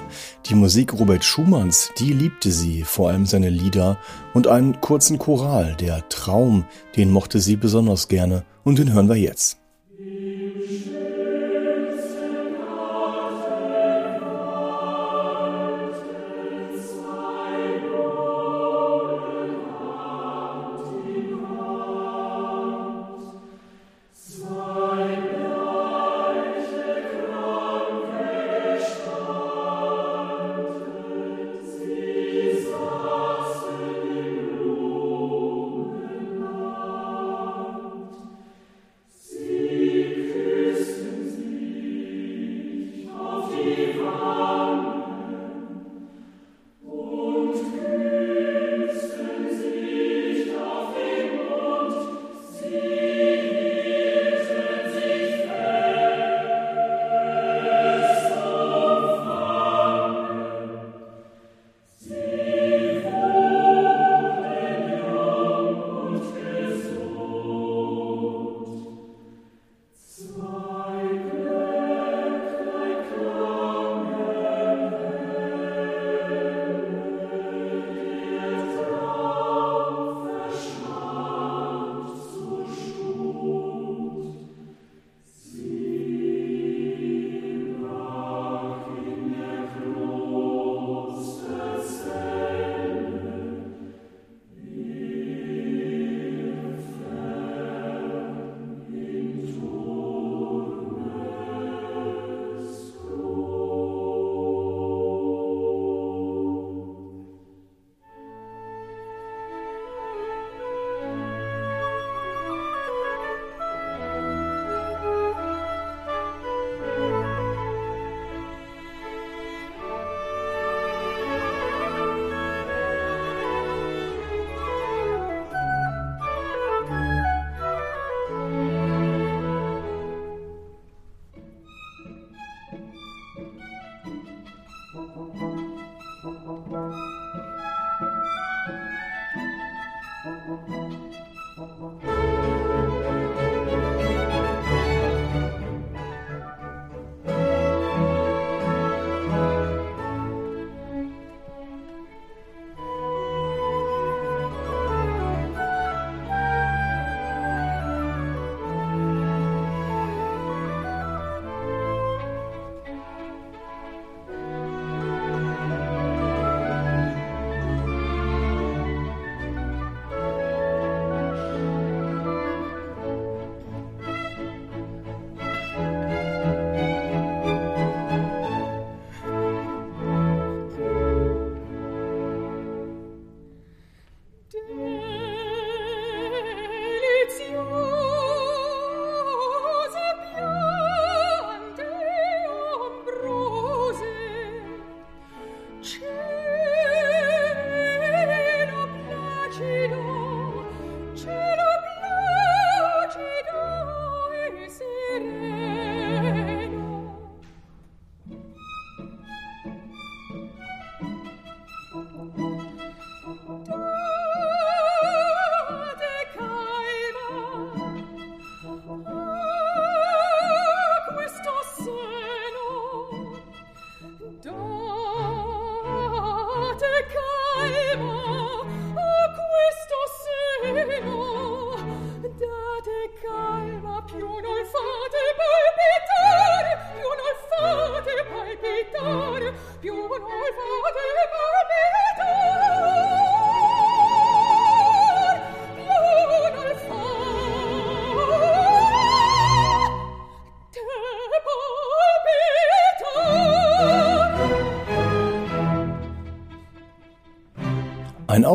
Die 0.48 0.54
Musik 0.54 0.94
Robert 0.94 1.24
Schumanns, 1.24 1.92
die 1.98 2.14
liebte 2.14 2.50
sie, 2.50 2.82
vor 2.82 3.10
allem 3.10 3.26
seine 3.26 3.50
Lieder 3.50 3.98
und 4.32 4.46
einen 4.46 4.80
kurzen 4.80 5.18
Choral, 5.18 5.74
der 5.74 6.08
Traum, 6.08 6.64
den 6.96 7.10
mochte 7.10 7.38
sie 7.38 7.56
besonders 7.56 8.08
gerne 8.08 8.44
und 8.64 8.78
den 8.78 8.94
hören 8.94 9.10
wir 9.10 9.16
jetzt. 9.16 9.58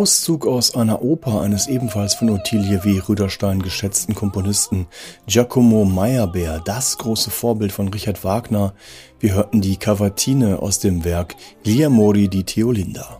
Auszug 0.03 0.45
aus 0.47 0.75
einer 0.75 1.01
Oper 1.01 1.39
eines 1.39 1.67
ebenfalls 1.67 2.13
von 2.13 2.29
Ottilie 2.29 2.83
W. 2.83 2.99
Rüderstein 3.07 3.61
geschätzten 3.61 4.13
Komponisten 4.13 4.87
Giacomo 5.27 5.85
Meyerbeer, 5.85 6.59
das 6.59 6.97
große 6.97 7.31
Vorbild 7.31 7.71
von 7.71 7.87
Richard 7.87 8.21
Wagner. 8.25 8.73
Wir 9.21 9.33
hörten 9.33 9.61
die 9.61 9.77
Cavatine 9.77 10.59
aus 10.61 10.79
dem 10.79 11.05
Werk 11.05 11.37
Gli 11.63 11.85
Amori 11.85 12.27
di 12.27 12.43
Teolinda. 12.43 13.12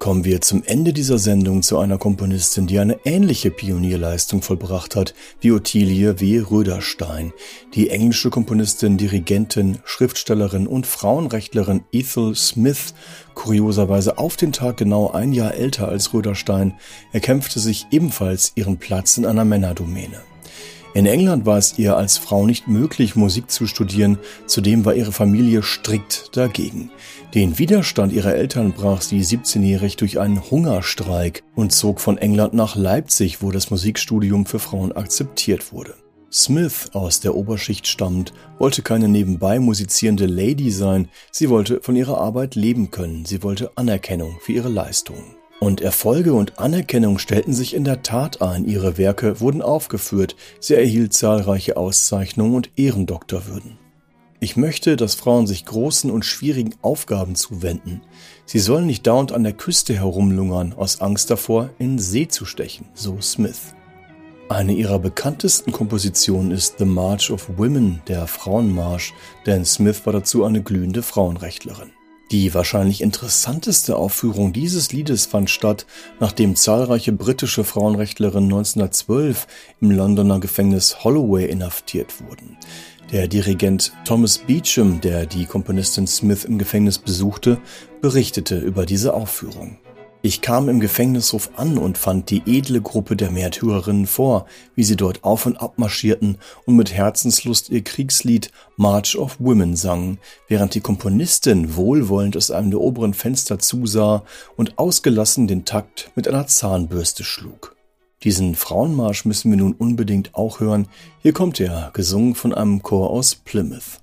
Kommen 0.00 0.24
wir 0.24 0.40
zum 0.40 0.62
Ende 0.64 0.94
dieser 0.94 1.18
Sendung 1.18 1.60
zu 1.62 1.78
einer 1.78 1.98
Komponistin, 1.98 2.66
die 2.66 2.78
eine 2.78 3.00
ähnliche 3.04 3.50
Pionierleistung 3.50 4.40
vollbracht 4.40 4.96
hat 4.96 5.12
wie 5.42 5.52
Ottilie 5.52 6.18
W. 6.20 6.38
Röderstein. 6.38 7.34
Die 7.74 7.90
englische 7.90 8.30
Komponistin, 8.30 8.96
Dirigentin, 8.96 9.76
Schriftstellerin 9.84 10.66
und 10.66 10.86
Frauenrechtlerin 10.86 11.84
Ethel 11.92 12.34
Smith, 12.34 12.94
kurioserweise 13.34 14.16
auf 14.16 14.38
den 14.38 14.52
Tag 14.52 14.78
genau 14.78 15.10
ein 15.10 15.34
Jahr 15.34 15.52
älter 15.52 15.88
als 15.88 16.14
Röderstein, 16.14 16.76
erkämpfte 17.12 17.60
sich 17.60 17.86
ebenfalls 17.90 18.52
ihren 18.54 18.78
Platz 18.78 19.18
in 19.18 19.26
einer 19.26 19.44
Männerdomäne. 19.44 20.22
In 20.92 21.06
England 21.06 21.46
war 21.46 21.56
es 21.56 21.78
ihr 21.78 21.96
als 21.96 22.18
Frau 22.18 22.46
nicht 22.46 22.66
möglich, 22.66 23.14
Musik 23.14 23.48
zu 23.48 23.68
studieren, 23.68 24.18
zudem 24.46 24.84
war 24.84 24.94
ihre 24.94 25.12
Familie 25.12 25.62
strikt 25.62 26.36
dagegen. 26.36 26.90
Den 27.32 27.58
Widerstand 27.58 28.12
ihrer 28.12 28.34
Eltern 28.34 28.72
brach 28.72 29.00
sie 29.00 29.20
17-jährig 29.20 29.96
durch 29.96 30.18
einen 30.18 30.50
Hungerstreik 30.50 31.44
und 31.54 31.70
zog 31.70 32.00
von 32.00 32.18
England 32.18 32.54
nach 32.54 32.74
Leipzig, 32.74 33.40
wo 33.40 33.52
das 33.52 33.70
Musikstudium 33.70 34.46
für 34.46 34.58
Frauen 34.58 34.90
akzeptiert 34.90 35.72
wurde. 35.72 35.94
Smith, 36.32 36.90
aus 36.92 37.20
der 37.20 37.36
Oberschicht 37.36 37.86
stammt, 37.86 38.32
wollte 38.58 38.82
keine 38.82 39.08
nebenbei 39.08 39.60
musizierende 39.60 40.26
Lady 40.26 40.72
sein, 40.72 41.08
sie 41.30 41.50
wollte 41.50 41.80
von 41.82 41.94
ihrer 41.94 42.18
Arbeit 42.18 42.56
leben 42.56 42.90
können, 42.90 43.24
sie 43.24 43.44
wollte 43.44 43.70
Anerkennung 43.76 44.38
für 44.40 44.52
ihre 44.52 44.68
Leistungen. 44.68 45.39
Und 45.60 45.82
Erfolge 45.82 46.32
und 46.32 46.58
Anerkennung 46.58 47.18
stellten 47.18 47.52
sich 47.52 47.74
in 47.74 47.84
der 47.84 48.02
Tat 48.02 48.40
ein, 48.40 48.64
ihre 48.64 48.96
Werke 48.96 49.40
wurden 49.40 49.60
aufgeführt, 49.60 50.34
sie 50.58 50.74
erhielt 50.74 51.12
zahlreiche 51.12 51.76
Auszeichnungen 51.76 52.54
und 52.54 52.70
Ehrendoktorwürden. 52.76 53.78
Ich 54.40 54.56
möchte, 54.56 54.96
dass 54.96 55.16
Frauen 55.16 55.46
sich 55.46 55.66
großen 55.66 56.10
und 56.10 56.24
schwierigen 56.24 56.74
Aufgaben 56.80 57.34
zuwenden. 57.34 58.00
Sie 58.46 58.58
sollen 58.58 58.86
nicht 58.86 59.06
dauernd 59.06 59.32
an 59.32 59.44
der 59.44 59.52
Küste 59.52 59.92
herumlungern, 59.92 60.72
aus 60.72 61.02
Angst 61.02 61.30
davor, 61.30 61.68
in 61.78 61.98
See 61.98 62.26
zu 62.26 62.46
stechen, 62.46 62.86
so 62.94 63.20
Smith. 63.20 63.74
Eine 64.48 64.72
ihrer 64.72 64.98
bekanntesten 64.98 65.72
Kompositionen 65.72 66.52
ist 66.52 66.78
The 66.78 66.86
March 66.86 67.30
of 67.30 67.50
Women, 67.58 68.00
der 68.08 68.26
Frauenmarsch, 68.26 69.12
denn 69.44 69.66
Smith 69.66 70.06
war 70.06 70.14
dazu 70.14 70.42
eine 70.42 70.62
glühende 70.62 71.02
Frauenrechtlerin. 71.02 71.90
Die 72.30 72.54
wahrscheinlich 72.54 73.00
interessanteste 73.00 73.96
Aufführung 73.96 74.52
dieses 74.52 74.92
Liedes 74.92 75.26
fand 75.26 75.50
statt, 75.50 75.84
nachdem 76.20 76.54
zahlreiche 76.54 77.12
britische 77.12 77.64
Frauenrechtlerinnen 77.64 78.52
1912 78.52 79.48
im 79.80 79.90
Londoner 79.90 80.38
Gefängnis 80.38 81.02
Holloway 81.02 81.46
inhaftiert 81.46 82.20
wurden. 82.20 82.56
Der 83.10 83.26
Dirigent 83.26 83.92
Thomas 84.04 84.38
Beecham, 84.38 85.00
der 85.00 85.26
die 85.26 85.44
Komponistin 85.44 86.06
Smith 86.06 86.44
im 86.44 86.58
Gefängnis 86.58 86.98
besuchte, 86.98 87.58
berichtete 88.00 88.58
über 88.58 88.86
diese 88.86 89.14
Aufführung. 89.14 89.78
Ich 90.22 90.42
kam 90.42 90.68
im 90.68 90.80
Gefängnishof 90.80 91.50
an 91.56 91.78
und 91.78 91.96
fand 91.96 92.28
die 92.28 92.42
edle 92.44 92.82
Gruppe 92.82 93.16
der 93.16 93.30
Märtyrerinnen 93.30 94.06
vor, 94.06 94.44
wie 94.74 94.84
sie 94.84 94.96
dort 94.96 95.24
auf 95.24 95.46
und 95.46 95.56
ab 95.56 95.78
marschierten 95.78 96.36
und 96.66 96.76
mit 96.76 96.92
Herzenslust 96.92 97.70
ihr 97.70 97.82
Kriegslied 97.82 98.50
March 98.76 99.16
of 99.16 99.36
Women 99.38 99.76
sangen, 99.76 100.18
während 100.46 100.74
die 100.74 100.82
Komponistin 100.82 101.74
wohlwollend 101.74 102.36
aus 102.36 102.50
einem 102.50 102.70
der 102.70 102.82
oberen 102.82 103.14
Fenster 103.14 103.58
zusah 103.58 104.22
und 104.56 104.78
ausgelassen 104.78 105.46
den 105.46 105.64
Takt 105.64 106.10
mit 106.16 106.28
einer 106.28 106.46
Zahnbürste 106.46 107.24
schlug. 107.24 107.74
Diesen 108.22 108.56
Frauenmarsch 108.56 109.24
müssen 109.24 109.50
wir 109.50 109.56
nun 109.56 109.72
unbedingt 109.72 110.34
auch 110.34 110.60
hören. 110.60 110.88
Hier 111.22 111.32
kommt 111.32 111.58
er, 111.60 111.90
gesungen 111.94 112.34
von 112.34 112.52
einem 112.52 112.82
Chor 112.82 113.08
aus 113.08 113.34
Plymouth. 113.34 114.02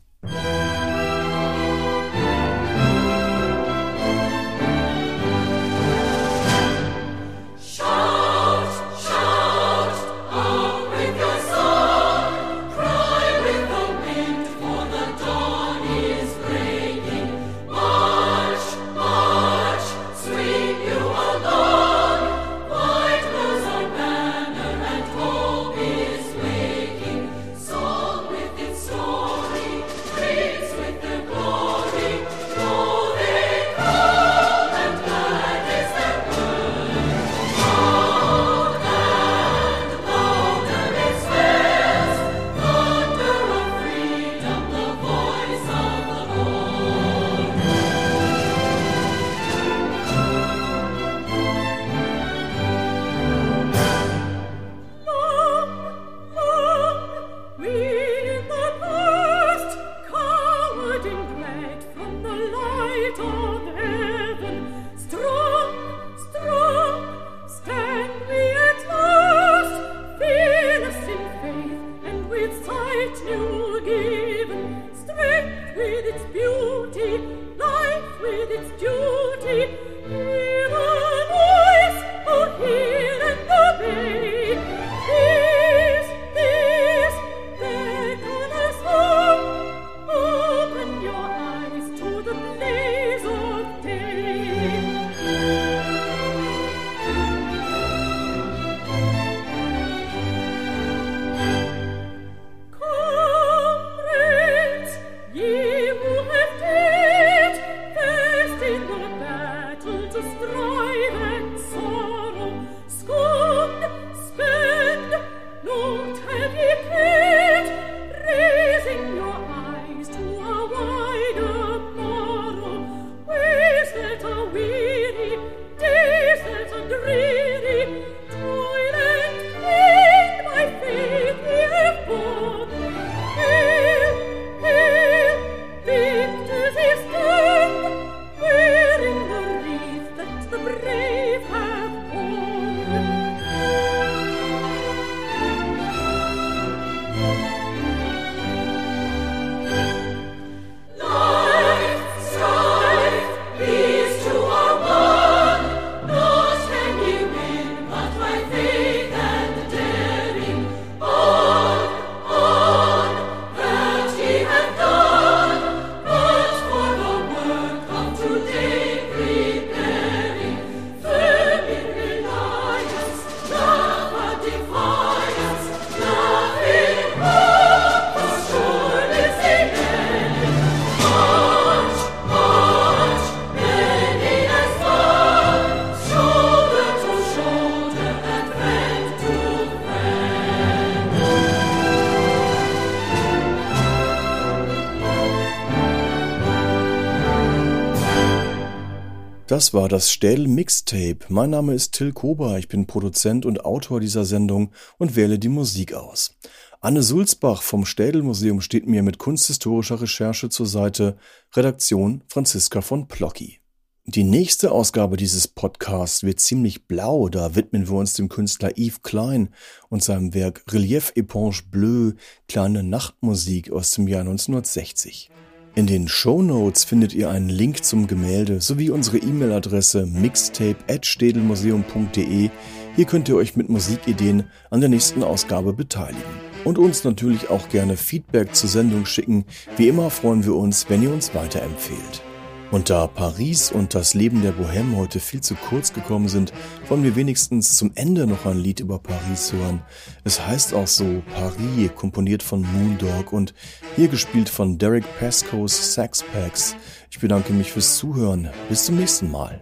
Das 199.68 199.74
war 199.74 199.89
das 199.89 200.13
Städel 200.13 200.47
Mixtape. 200.47 201.26
Mein 201.28 201.49
Name 201.49 201.74
ist 201.74 201.91
Till 201.91 202.13
Kober, 202.13 202.57
ich 202.57 202.70
bin 202.70 202.88
Produzent 202.88 203.45
und 203.45 203.65
Autor 203.65 203.99
dieser 203.99 204.24
Sendung 204.24 204.72
und 204.97 205.18
wähle 205.18 205.39
die 205.39 205.49
Musik 205.49 205.93
aus. 205.93 206.38
Anne 206.80 207.03
Sulzbach 207.03 207.61
vom 207.61 207.84
Städel 207.86 208.24
Museum 208.24 208.61
steht 208.61 208.88
mir 208.88 209.03
mit 209.03 209.18
kunsthistorischer 209.18 209.99
Recherche 209.99 210.47
zur 210.47 210.68
Seite, 210.68 211.18
Redaktion 211.53 212.24
Franziska 212.30 212.80
von 212.80 213.09
Plocki. 213.09 213.59
Die 214.05 214.24
nächste 214.24 214.72
Ausgabe 214.72 215.18
dieses 215.18 215.49
Podcasts 215.49 216.24
wird 216.24 216.39
ziemlich 216.39 216.88
blau, 216.88 217.28
da 217.28 217.55
widmen 217.55 217.89
wir 217.89 217.97
uns 217.97 218.13
dem 218.13 218.30
Künstler 218.30 218.72
Yves 218.78 219.01
Klein 219.01 219.49
und 219.89 220.01
seinem 220.01 220.34
Werk 220.34 220.63
Relief 220.72 221.11
Éponge 221.18 221.63
Bleu, 221.70 222.13
kleine 222.47 222.84
Nachtmusik 222.84 223.70
aus 223.74 223.91
dem 223.91 224.07
Jahr 224.07 224.22
1960. 224.22 225.30
In 225.78 225.86
den 225.86 226.07
Show 226.07 226.41
Notes 226.41 226.86
findet 226.86 227.13
ihr 227.13 227.30
einen 227.30 227.49
Link 227.49 227.84
zum 227.84 228.07
Gemälde 228.07 228.61
sowie 228.61 228.89
unsere 228.89 229.19
E-Mail-Adresse 229.19 230.07
mixtape@städelmuseum.de. 230.07 232.49
Hier 232.95 233.05
könnt 233.05 233.30
ihr 233.30 233.36
euch 233.36 233.55
mit 233.55 233.69
Musikideen 233.69 234.45
an 234.71 234.80
der 234.80 234.89
nächsten 234.89 235.21
Ausgabe 235.21 235.73
beteiligen. 235.73 236.23
Und 236.65 236.80
uns 236.80 237.03
natürlich 237.03 237.51
auch 237.51 237.69
gerne 237.69 237.95
Feedback 237.95 238.55
zur 238.55 238.69
Sendung 238.69 239.05
schicken. 239.05 239.45
Wie 239.75 239.88
immer 239.88 240.09
freuen 240.09 240.43
wir 240.43 240.55
uns, 240.55 240.89
wenn 240.89 241.03
ihr 241.03 241.13
uns 241.13 241.36
weiterempfehlt. 241.36 242.23
Und 242.70 242.89
da 242.89 243.07
Paris 243.07 243.72
und 243.72 243.95
das 243.95 244.13
Leben 244.13 244.41
der 244.41 244.53
Bohème 244.53 244.97
heute 244.97 245.20
viel 245.20 245.41
zu 245.41 245.55
kurz 245.55 245.93
gekommen 245.93 246.28
sind, 246.28 246.51
wollen 246.89 247.03
wir 247.03 247.15
wenigstens 247.15 247.78
zum 247.78 247.91
Ende 247.95 248.28
noch 248.28 248.45
ein 248.45 248.57
Lied 248.57 248.82
über 248.82 248.99
Paris 248.99 249.53
hören. 249.53 249.82
Es 250.26 250.45
heißt 250.45 250.74
auch 250.74 250.88
so 250.88 251.24
Paris, 251.34 251.91
komponiert 251.95 252.43
von 252.43 252.61
Moondog 252.61 253.32
und 253.32 253.53
hier 253.95 254.09
gespielt 254.09 254.49
von 254.49 254.78
Derek 254.78 255.05
Pascoe's 255.18 255.93
Sax 255.93 256.24
Packs. 256.34 256.76
Ich 257.09 257.20
bedanke 257.20 257.53
mich 257.53 257.72
fürs 257.72 257.97
Zuhören. 257.97 258.49
Bis 258.68 258.86
zum 258.86 258.97
nächsten 258.97 259.32
Mal. 259.32 259.61